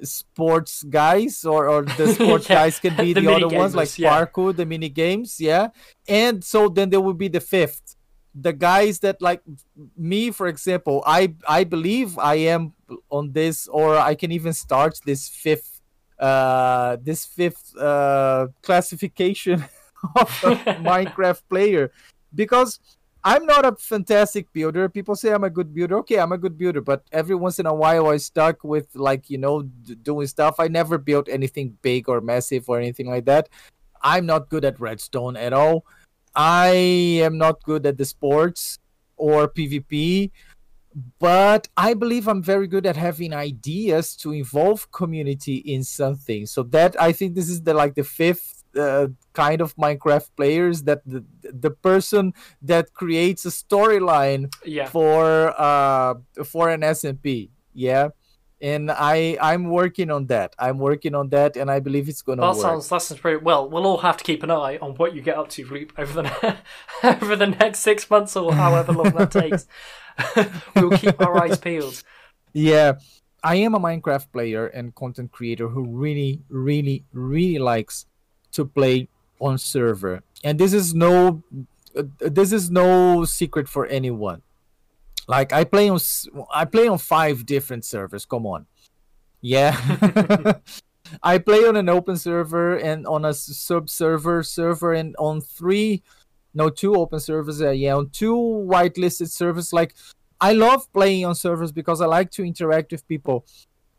[0.03, 2.57] sports guys or, or the sports yeah.
[2.57, 4.11] guys can be the, the other ones like yeah.
[4.11, 5.69] parkour the mini games yeah
[6.09, 7.97] and so then there will be the fifth
[8.35, 9.43] the guys that like
[9.97, 12.73] me for example i i believe i am
[13.11, 15.81] on this or i can even start this fifth
[16.21, 19.65] uh this fifth uh classification
[20.17, 20.29] of
[20.83, 21.91] minecraft player
[22.35, 22.79] because
[23.25, 24.89] I'm not a fantastic builder.
[24.89, 25.99] People say I'm a good builder.
[25.99, 29.29] Okay, I'm a good builder, but every once in a while I stuck with like
[29.29, 30.57] you know d- doing stuff.
[30.59, 33.49] I never built anything big or massive or anything like that.
[34.03, 35.85] I'm not good at redstone at all.
[36.35, 36.69] I
[37.25, 38.79] am not good at the sports
[39.17, 40.31] or PvP,
[41.19, 46.47] but I believe I'm very good at having ideas to involve community in something.
[46.47, 50.83] So that I think this is the like the fifth uh, kind of Minecraft players
[50.83, 54.89] that the, the person that creates a storyline yeah.
[54.89, 56.15] for uh
[56.45, 57.51] for an SMP.
[57.73, 58.09] Yeah.
[58.61, 60.57] And I I'm working on that.
[60.59, 62.61] I'm working on that, and I believe it's going to that work.
[62.61, 63.71] Sounds, that sounds pretty well.
[63.71, 66.23] We'll all have to keep an eye on what you get up to, Vloop, over
[66.23, 66.57] the
[67.05, 69.69] over the next six months or however long that takes.
[70.75, 72.03] we'll keep our eyes peeled.
[72.53, 72.95] Yeah,
[73.43, 78.07] I am a Minecraft player and content creator who really, really, really likes
[78.53, 79.09] to play
[79.41, 80.23] on server.
[80.45, 81.43] And this is no
[81.97, 84.43] uh, this is no secret for anyone.
[85.27, 86.01] Like i play on
[86.55, 88.67] i play on five different servers come on.
[89.41, 89.77] Yeah.
[91.23, 96.03] I play on an open server and on a sub server server and on three
[96.53, 99.73] no two open servers uh, yeah on two whitelisted servers.
[99.73, 99.95] Like
[100.41, 103.47] i love playing on servers because i like to interact with people.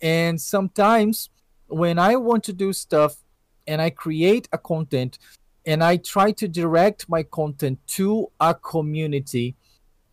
[0.02, 1.30] And sometimes
[1.68, 3.24] when i want to do stuff
[3.70, 5.20] and I create a content
[5.66, 9.56] and I try to direct my content to a community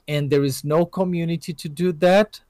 [0.08, 2.40] and there is no community to do that,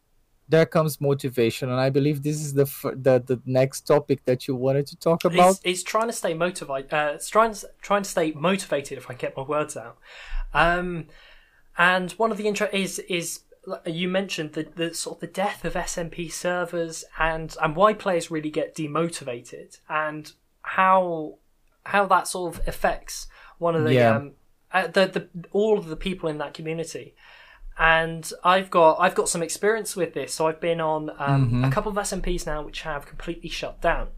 [0.48, 1.70] there comes motivation.
[1.70, 5.24] And I believe this is the the, the next topic that you wanted to talk
[5.24, 5.52] about.
[5.52, 6.92] It's, it's trying to stay motivated.
[6.92, 8.98] Uh, it's trying trying to stay motivated.
[8.98, 9.98] If I get my words out.
[10.54, 11.06] Um,
[11.78, 13.40] and one of the intro is is
[13.84, 18.30] you mentioned the, the sort of the death of SMP servers and and why players
[18.30, 20.32] really get demotivated and
[20.76, 21.38] how
[21.84, 24.16] how that sort of affects one of the yeah.
[24.16, 24.32] um,
[24.72, 27.14] uh, the the all of the people in that community.
[27.78, 30.34] And I've got I've got some experience with this.
[30.34, 31.64] So I've been on um, mm-hmm.
[31.64, 34.08] a couple of SMPs now which have completely shut down.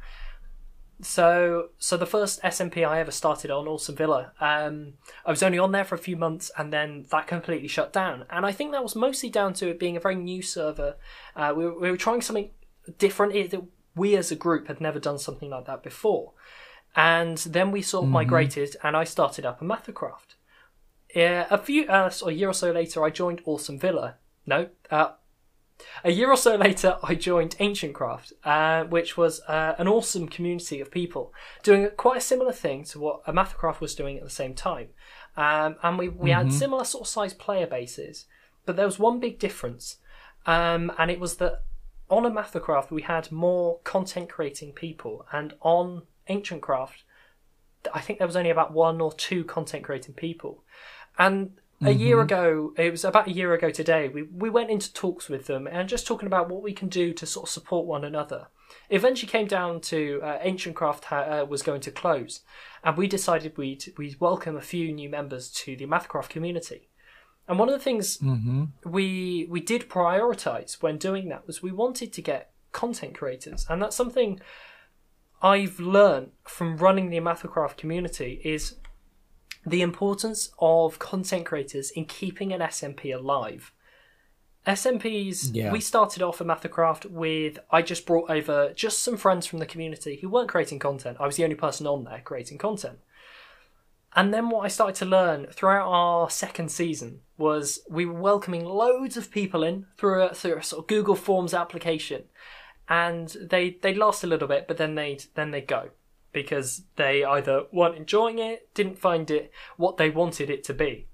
[1.01, 4.95] So so the first SMP I ever started on, Awesome Villa, um,
[5.25, 8.25] I was only on there for a few months and then that completely shut down.
[8.31, 10.97] And I think that was mostly down to it being a very new server.
[11.37, 12.51] Uh, we, we were trying something
[12.99, 13.37] different.
[13.37, 13.55] It,
[13.99, 16.33] we as a group had never done something like that before.
[16.97, 18.15] And then we sort of mm-hmm.
[18.15, 20.37] migrated, and I started up a Mathacraft.
[21.15, 24.17] Uh, a few, uh, a year or so later, I joined Awesome Villa.
[24.47, 25.13] No, uh,
[26.05, 30.29] a year or so later, I joined Ancient Craft, uh, which was uh, an awesome
[30.29, 31.33] community of people
[31.63, 34.89] doing quite a similar thing to what a Mathacraft was doing at the same time.
[35.37, 36.49] Um, and we, we mm-hmm.
[36.49, 38.27] had similar sort of size player bases,
[38.67, 39.97] but there was one big difference,
[40.47, 41.63] um, and it was that
[42.11, 47.05] on a Mathacraft we had more content creating people, and on Ancient Craft,
[47.93, 50.65] I think there was only about one or two content creating people.
[51.19, 52.01] And a mm-hmm.
[52.01, 55.47] year ago, it was about a year ago today, we, we went into talks with
[55.47, 58.49] them and just talking about what we can do to sort of support one another.
[58.89, 62.41] It eventually came down to uh, Ancient Craft ha- uh, was going to close,
[62.83, 66.88] and we decided we'd, we'd welcome a few new members to the Mathcraft community.
[67.49, 68.65] And one of the things mm-hmm.
[68.85, 73.81] we we did prioritize when doing that was we wanted to get content creators, and
[73.81, 74.41] that's something
[75.41, 78.77] I've learned from running the Amathocraft community is
[79.67, 83.73] the importance of content creators in keeping an SMP alive.
[84.67, 85.73] SMPs, Yeah.
[85.73, 89.67] we started off at Mathcraft with I just brought over just some friends from the
[89.67, 91.17] community who weren't creating content.
[91.21, 92.99] I was the only person on there creating content.
[94.15, 98.65] And then what I started to learn throughout our second season was we were welcoming
[98.65, 102.25] loads of people in through a, through a sort of Google Forms application,
[102.89, 105.91] and they they last a little bit, but then they then they go
[106.33, 111.09] because they either weren't enjoying it, didn't find it what they wanted it to be.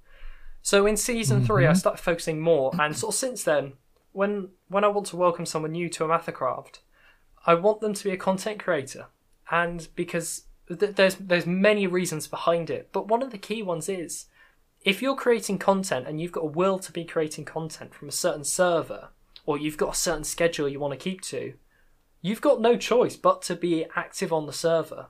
[0.63, 1.77] So in season three, I mm-hmm.
[1.77, 3.75] started focusing more, and sort of since then,
[4.13, 6.79] when when I want to welcome someone new to a Mathcraft,
[7.45, 9.07] I want them to be a content creator,
[9.51, 13.89] and because th- there's there's many reasons behind it, but one of the key ones
[13.89, 14.27] is
[14.83, 18.13] if you're creating content and you've got a will to be creating content from a
[18.13, 19.09] certain server,
[19.47, 21.55] or you've got a certain schedule you want to keep to,
[22.21, 25.09] you've got no choice but to be active on the server.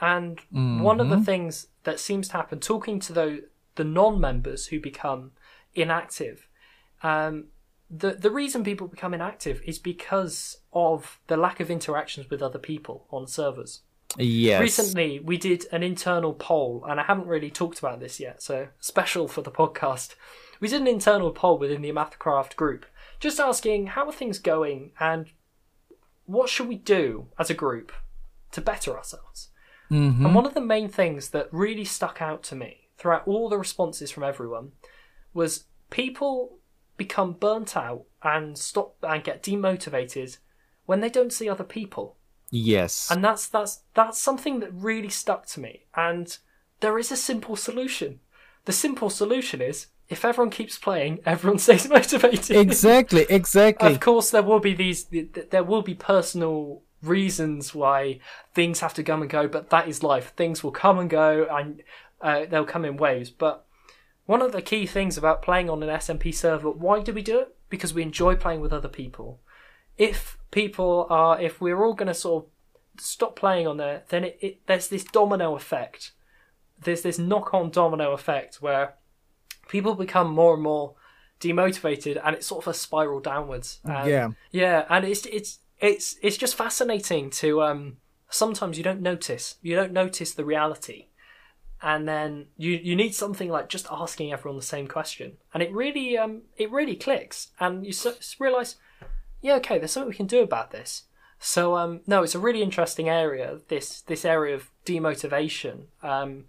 [0.00, 0.40] And
[0.82, 3.44] one of the things that seems to happen, talking to the
[3.76, 5.32] the non-members who become
[5.74, 6.48] inactive,
[7.02, 7.46] um,
[7.88, 12.58] the the reason people become inactive is because of the lack of interactions with other
[12.58, 13.82] people on servers.
[14.16, 14.60] Yes.
[14.60, 18.68] Recently, we did an internal poll, and I haven't really talked about this yet, so
[18.78, 20.14] special for the podcast.
[20.60, 22.86] We did an internal poll within the Mathcraft group,
[23.18, 25.26] just asking how are things going and
[26.26, 27.92] what should we do as a group
[28.52, 29.50] to better ourselves.
[29.90, 30.24] Mhm.
[30.24, 33.58] And one of the main things that really stuck out to me throughout all the
[33.58, 34.72] responses from everyone
[35.34, 36.58] was people
[36.96, 40.38] become burnt out and stop and get demotivated
[40.86, 42.16] when they don't see other people
[42.50, 43.10] Yes.
[43.10, 46.38] and that's that's that's something that really stuck to me and
[46.80, 48.20] there is a simple solution
[48.64, 53.26] the simple solution is if everyone keeps playing everyone stays motivated exactly.
[53.28, 53.92] Exactly.
[53.92, 58.18] of course there will be these th- th- there will be personal reasons why
[58.54, 61.46] things have to come and go but that is life things will come and go
[61.50, 61.82] and
[62.20, 63.66] uh, they'll come in waves but
[64.26, 67.40] one of the key things about playing on an SMP server why do we do
[67.40, 69.40] it because we enjoy playing with other people
[69.98, 72.50] if people are if we're all going to sort of
[73.00, 76.12] stop playing on there then it, it there's this domino effect.
[76.80, 78.94] There's this knock-on domino effect where
[79.68, 80.94] people become more and more
[81.40, 83.80] demotivated and it's sort of a spiral downwards.
[83.84, 84.28] And- yeah.
[84.50, 87.96] yeah and it's it's it's it's just fascinating to um
[88.30, 89.56] sometimes you don't notice.
[89.62, 91.06] You don't notice the reality.
[91.82, 95.36] And then you you need something like just asking everyone the same question.
[95.52, 97.48] And it really um it really clicks.
[97.60, 97.92] And you
[98.38, 98.76] realize
[99.44, 101.04] yeah okay there's something we can do about this
[101.38, 106.46] so um no it's a really interesting area this this area of demotivation um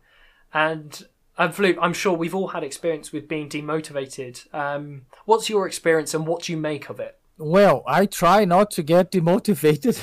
[0.54, 1.06] and
[1.38, 4.54] and I'm sure we've all had experience with being demotivated.
[4.54, 7.20] Um, what's your experience and what do you make of it?
[7.38, 10.00] Well, I try not to get demotivated.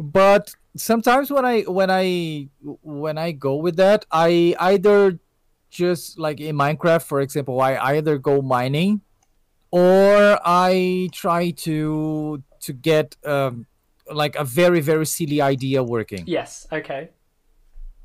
[0.00, 2.48] but sometimes when I when I
[2.82, 5.20] when I go with that, I either
[5.70, 9.02] just like in Minecraft, for example, I either go mining
[9.74, 13.66] or I try to to get um,
[14.08, 16.22] like a very very silly idea working.
[16.26, 16.68] Yes.
[16.70, 17.10] Okay.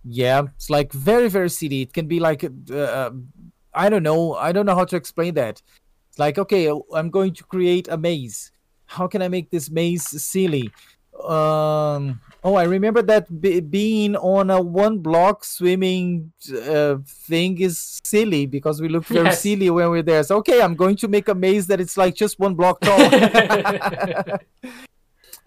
[0.04, 1.84] Yeah, it's like very very silly.
[1.84, 2.44] It can be like
[2.74, 3.12] uh,
[3.72, 4.34] I don't know.
[4.34, 5.62] I don't know how to explain that.
[6.10, 8.52] It's like okay, I'm going to create a maze.
[8.88, 10.72] How can I make this maze silly?
[11.24, 12.20] Um.
[12.42, 16.32] Oh, I remember that be being on a one block swimming
[16.68, 19.42] uh, thing is silly because we look very Yes.
[19.42, 20.24] silly when we're there.
[20.24, 22.98] So okay, I'm going to make a maze that it's like just one block tall.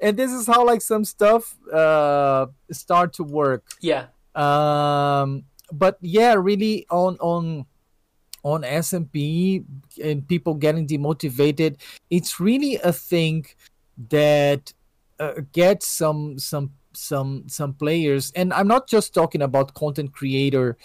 [0.02, 4.06] and this is how like some stuff uh start to work yeah.
[4.34, 7.64] um but yeah really on on
[8.42, 9.64] on smp
[10.02, 11.76] and people getting demotivated
[12.10, 13.46] it's really a thing
[14.10, 14.72] that
[15.20, 20.76] uh, gets some some some some players and i'm not just talking about content creator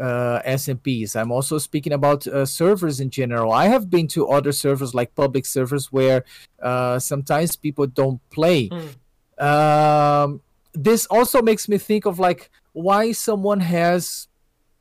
[0.00, 1.16] uh, SMPs.
[1.16, 3.52] I'm also speaking about uh, servers in general.
[3.52, 6.24] I have been to other servers like public servers where
[6.62, 8.70] uh, sometimes people don't play.
[8.70, 9.42] Mm.
[9.42, 10.40] Um,
[10.72, 14.28] this also makes me think of like why someone has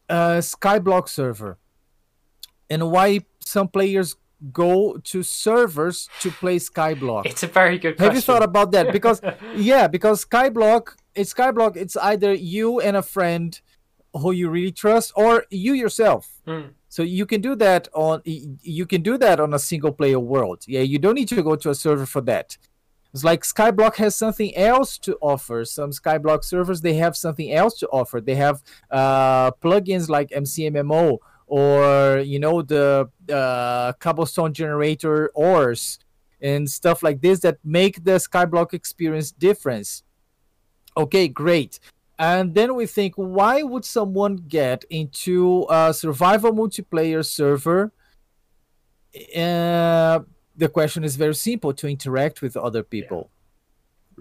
[0.09, 1.57] a Skyblock server
[2.69, 4.15] and why some players
[4.51, 7.25] go to servers to play Skyblock.
[7.25, 8.91] It's a very good Have you thought about that?
[8.91, 9.21] Because
[9.55, 11.75] yeah, because Skyblock, it's Skyblock.
[11.77, 13.59] It's either you and a friend
[14.13, 16.41] who you really trust, or you yourself.
[16.45, 16.71] Mm.
[16.89, 20.63] So you can do that on you can do that on a single player world.
[20.67, 22.57] Yeah, you don't need to go to a server for that.
[23.13, 25.65] It's like Skyblock has something else to offer.
[25.65, 28.21] Some Skyblock servers they have something else to offer.
[28.21, 31.17] They have uh, plugins like MCMMO
[31.51, 35.99] or you know the uh, cobblestone generator ores
[36.41, 40.03] and stuff like this that make the Skyblock experience difference.
[40.95, 41.79] Okay, great.
[42.17, 47.91] And then we think, why would someone get into a survival multiplayer server
[49.35, 50.19] uh,
[50.55, 53.29] the question is very simple to interact with other people.
[53.29, 53.40] Yeah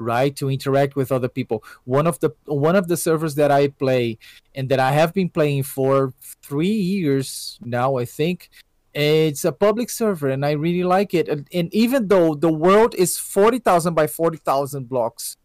[0.01, 1.63] right to interact with other people.
[1.85, 4.19] One of the one of the servers that i play
[4.55, 8.51] and that i have been playing for three years now i think
[8.93, 11.29] it's a public server and i really like it.
[11.29, 15.37] And, and even though the world is 40000 by 40000 blocks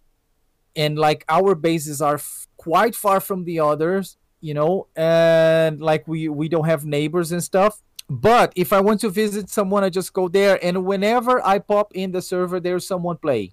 [0.75, 6.07] and like our bases are f- quite far from the others you know and like
[6.07, 7.81] we we don't have neighbors and stuff.
[8.07, 11.95] But if i want to visit someone i just go there and whenever i pop
[11.95, 13.51] in the server there's someone play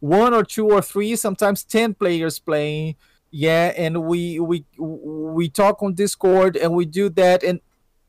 [0.00, 2.96] one or two or three, sometimes ten players playing.
[3.30, 7.60] Yeah, and we we we talk on Discord and we do that, and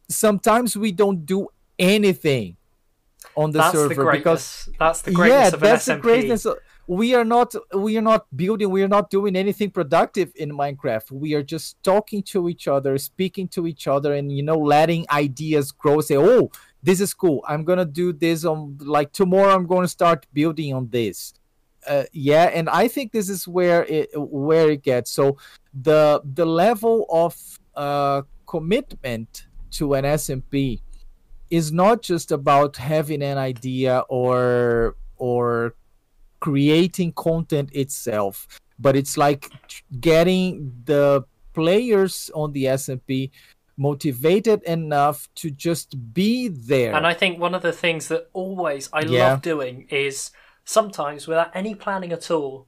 [0.08, 2.58] sometimes we don't do anything
[3.36, 5.88] on the that's server the because that's the greatness yeah, of that's SMP.
[5.88, 6.46] the greatness.
[6.46, 6.58] Of,
[6.90, 11.12] we are not we are not building we are not doing anything productive in minecraft
[11.12, 15.06] we are just talking to each other speaking to each other and you know letting
[15.12, 16.50] ideas grow say oh
[16.82, 20.90] this is cool i'm gonna do this on like tomorrow i'm gonna start building on
[20.90, 21.36] this
[21.88, 25.38] uh, yeah and i think this is where it where it gets so
[25.82, 27.36] the the level of
[27.76, 30.82] uh, commitment to an smp
[31.50, 35.76] is not just about having an idea or or
[36.40, 38.48] creating content itself
[38.80, 39.50] but it's like
[40.00, 41.24] getting the
[41.54, 43.30] players on the smp
[43.78, 48.90] motivated enough to just be there and i think one of the things that always
[48.94, 49.30] i Yeah.
[49.30, 50.32] love doing is
[50.70, 52.68] sometimes without any planning at all.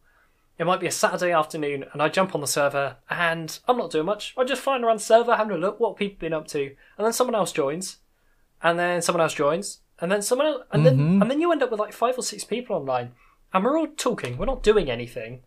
[0.58, 3.92] It might be a Saturday afternoon, and I jump on the server, and I'm not
[3.92, 4.34] doing much.
[4.38, 6.62] I'm just flying around the server, having a look what people have been up to,
[6.98, 7.98] and then someone else joins,
[8.62, 11.22] and then someone else joins, and then someone else, and then Mhm.
[11.22, 13.14] and then you end up with like five or six people online,
[13.54, 14.38] and we're all talking.
[14.38, 15.44] We're not doing anything,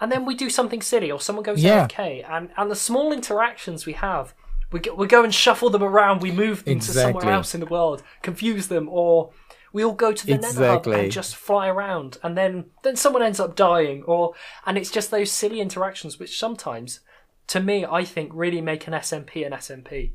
[0.00, 1.84] and then we do something silly, or someone goes Yeah.
[1.84, 4.34] AFK, and and the small interactions we have.
[4.70, 6.20] We go, we go and shuffle them around.
[6.20, 9.30] We move them to somewhere else in the world, confuse them, or
[9.72, 13.22] we all go to the nether hub and just fly around and then then someone
[13.22, 14.34] ends up dying or
[14.66, 17.00] and it's just those silly interactions which sometimes
[17.46, 20.10] to me i think really make an smp an smp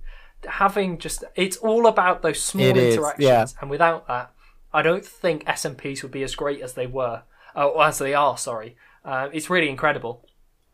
[0.47, 3.45] having just it's all about those small It interactions yeah.
[3.61, 4.31] and without that
[4.73, 7.23] i don't think smps would be as great as they were
[7.55, 8.75] or as they are sorry.
[9.05, 10.25] Uh, it's really incredible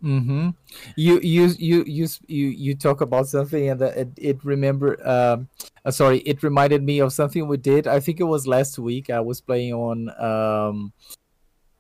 [0.04, 0.50] Mm-hmm.
[0.96, 5.50] You you you you you you talk about something and it, it remember um
[5.84, 7.86] uh, sorry it reminded me of something we did.
[7.86, 9.10] I think it was last week.
[9.10, 10.94] I was playing on um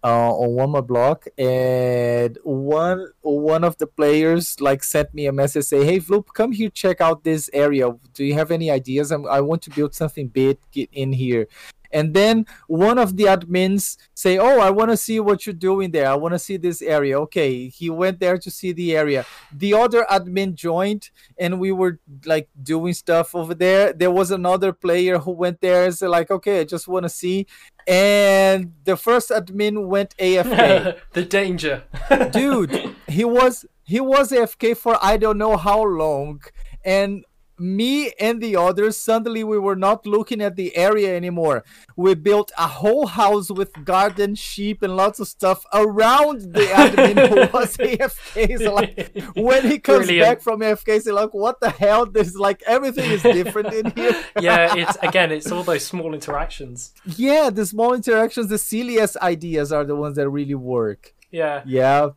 [0.03, 5.31] uh, on one more block and one one of the players like sent me a
[5.31, 9.11] message say hey Vloop come here check out this area do you have any ideas
[9.11, 10.57] I'm, i want to build something big
[10.93, 11.47] in here
[11.91, 15.91] and then one of the admins say oh i want to see what you're doing
[15.91, 16.09] there.
[16.09, 17.19] I want to see this area.
[17.21, 19.25] Okay he went there to see the area.
[19.51, 23.93] The other admin joined and we were like doing stuff over there.
[23.93, 27.09] There was another player who went there and said like okay i just want to
[27.09, 27.47] see.
[27.87, 31.83] And the first admin went afk the danger.
[32.31, 36.41] Dude he was he was afk for i don't know how long.
[36.85, 37.25] And
[37.59, 41.63] me and the others suddenly we were not looking at the area anymore.
[41.95, 47.27] We built a whole house with garden sheep and lots of stuff around the admin
[47.29, 50.27] who was afk so like when he comes Brilliant.
[50.27, 52.05] back from afk he's like what the hell?
[52.05, 54.23] This like everything is different in here.
[54.39, 56.93] Yeah it's again it's all those small interactions.
[57.05, 61.13] Yeah the small interactions the silliest ideas are the ones that really work.
[61.31, 61.61] Yeah.
[61.65, 62.09] Yeah.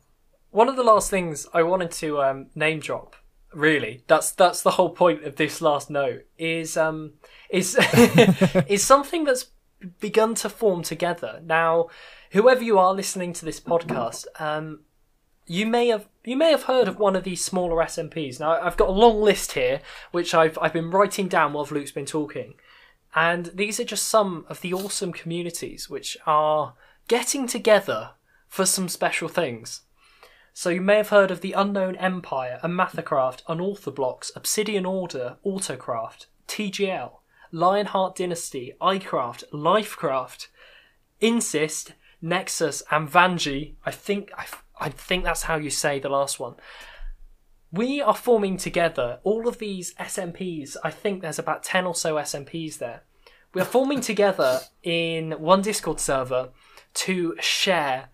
[0.50, 3.16] One of the last things I wanted to um, name drop,
[3.54, 7.14] really, that's that's the whole point of this last note, is um
[7.50, 7.76] is
[8.68, 9.46] is something that's
[10.00, 11.40] begun to form together.
[11.44, 11.88] Now,
[12.30, 14.80] whoever you are listening to this podcast, um,
[15.46, 18.40] you may have you may have heard of one of these smaller SMPs.
[18.40, 19.80] Now, I've got a long list here,
[20.10, 22.54] which I've I've been writing down while Luke's been talking,
[23.14, 26.74] and these are just some of the awesome communities which are
[27.08, 28.10] getting together
[28.48, 29.82] for some special things.
[30.54, 37.12] So you may have heard of the Unknown Empire, Amathacraft, Unorthoblocks, Obsidian Order, Autocraft, TGL,
[37.52, 40.48] Lionheart Dynasty, iCraft, Lifecraft,
[41.20, 43.74] Insist, Nexus, and Vanji.
[43.86, 44.46] I think I,
[44.78, 46.54] I think that's how you say the last one.
[47.70, 50.76] We are forming together all of these SMPs.
[50.84, 53.04] I think there's about ten or so SMPs there.
[53.54, 56.50] We are forming together in one Discord server
[56.94, 58.10] to share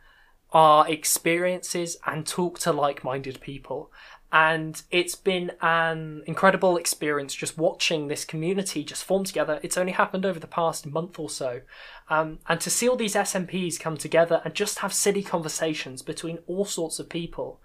[0.52, 3.90] our experiences and talk to like-minded people
[4.30, 9.92] and it's been an incredible experience just watching this community just form together it's only
[9.92, 11.60] happened over the past month or so
[12.10, 16.38] um, and to see all these smps come together and just have silly conversations between
[16.46, 17.60] all sorts of people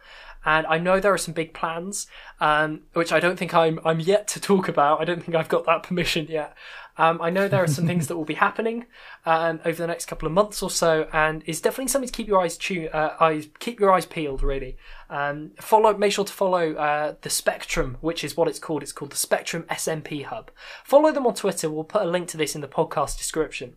[0.46, 2.08] and I know there are some big plans,
[2.42, 5.00] um, which I don't think I'm I'm yet to talk about.
[5.00, 6.56] I don't think I've got that permission yet.
[6.98, 8.86] Um, I know there are some things that will be happening
[9.26, 12.28] um, over the next couple of months or so, and it's definitely something to keep
[12.28, 14.44] your eyes tuned, uh, eyes keep your eyes peeled.
[14.44, 14.78] Really,
[15.10, 15.96] um, follow.
[15.98, 18.84] Make sure to follow uh, the Spectrum, which is what it's called.
[18.84, 20.52] It's called the Spectrum SMP Hub.
[20.84, 21.70] Follow them on Twitter.
[21.70, 23.76] We'll put a link to this in the podcast description.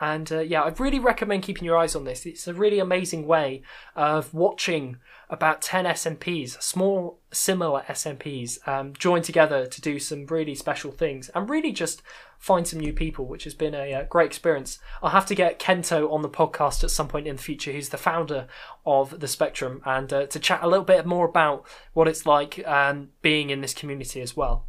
[0.00, 2.24] And uh, yeah, I really recommend keeping your eyes on this.
[2.24, 3.62] It's a really amazing way
[3.96, 4.98] of watching
[5.28, 11.28] about 10 SMPs, small similar SMPs, um, join together to do some really special things
[11.30, 12.02] and really just
[12.38, 14.78] find some new people, which has been a, a, uh, great experience.
[15.02, 17.88] I'll have to get Kento on the podcast at some point in the future, who's
[17.88, 18.46] the founder
[18.86, 22.66] of the Spectrum, and uh, to chat a little bit more about what it's like
[22.66, 24.66] um, being in this community as well.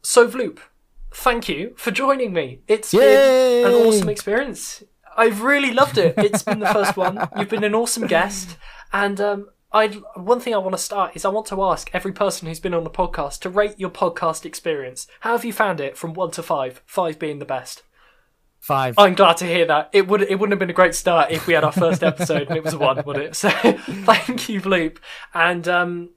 [0.00, 0.58] So, Vloop,
[1.12, 2.60] thank you for joining me.
[2.66, 3.62] It's Yay!
[3.62, 4.82] been an awesome experience.
[5.16, 6.14] I've really loved it.
[6.16, 7.28] It's been the first one.
[7.36, 8.56] You've been an awesome guest,
[8.92, 12.12] and um, I one thing I want to start is I want to ask every
[12.12, 15.06] person who's been on the podcast to rate your podcast experience.
[15.20, 16.82] How have you found it from one to five?
[16.86, 17.82] Five being the best.
[18.60, 18.94] Five.
[18.96, 19.90] I'm glad to hear that.
[19.92, 22.48] It would it wouldn't have been a great start if we had our first episode
[22.48, 23.34] and it was a one, would it?
[23.42, 24.98] So thank you, Vloop.
[25.34, 26.10] And um,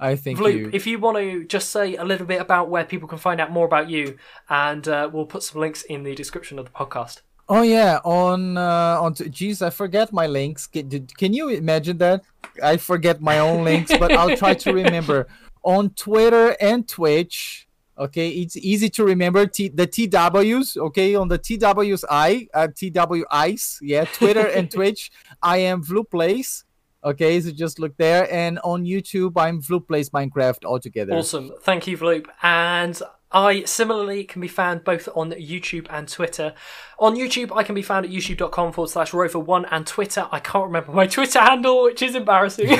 [0.00, 0.70] I think Vloop, you.
[0.72, 3.50] if you want to just say a little bit about where people can find out
[3.50, 4.18] more about you,
[4.50, 7.22] and uh, we'll put some links in the description of the podcast.
[7.50, 10.66] Oh yeah, on uh, on Jeez, I forget my links.
[10.66, 12.22] Can, can you imagine that?
[12.62, 15.26] I forget my own links, but I'll try to remember.
[15.64, 17.68] On Twitter and Twitch,
[17.98, 19.44] okay, it's easy to remember.
[19.46, 25.10] T- the TWs, okay, on the TWs I, uh, TWIs, yeah, Twitter and Twitch,
[25.42, 26.64] I am Vloopplays.
[27.04, 31.12] Okay, so just look there, and on YouTube, I'm Vloopplays Minecraft altogether.
[31.12, 36.54] Awesome, thank you, Vloop, and I similarly can be found both on YouTube and Twitter.
[36.98, 40.26] On YouTube, I can be found at youtube.com forward slash rover1 and Twitter.
[40.32, 42.70] I can't remember my Twitter handle, which is embarrassing.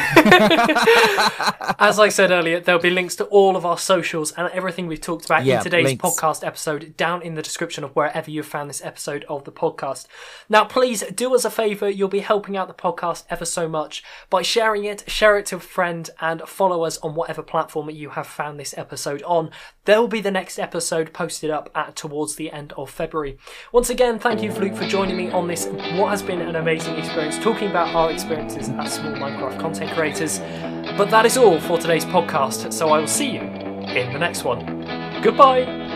[1.78, 5.00] As I said earlier, there'll be links to all of our socials and everything we've
[5.00, 6.02] talked about yeah, in today's links.
[6.02, 10.06] podcast episode down in the description of wherever you've found this episode of the podcast.
[10.48, 11.88] Now, please do us a favor.
[11.88, 15.56] You'll be helping out the podcast ever so much by sharing it, share it to
[15.56, 19.50] a friend, and follow us on whatever platform you have found this episode on.
[19.84, 23.36] There will be the next episode posted up at towards the end of February.
[23.72, 25.66] Once again, thank you, Luke, for joining me on this,
[25.96, 30.38] what has been an amazing experience, talking about our experiences as small Minecraft content creators.
[30.96, 34.44] But that is all for today's podcast, so I will see you in the next
[34.44, 34.60] one.
[35.22, 35.87] Goodbye!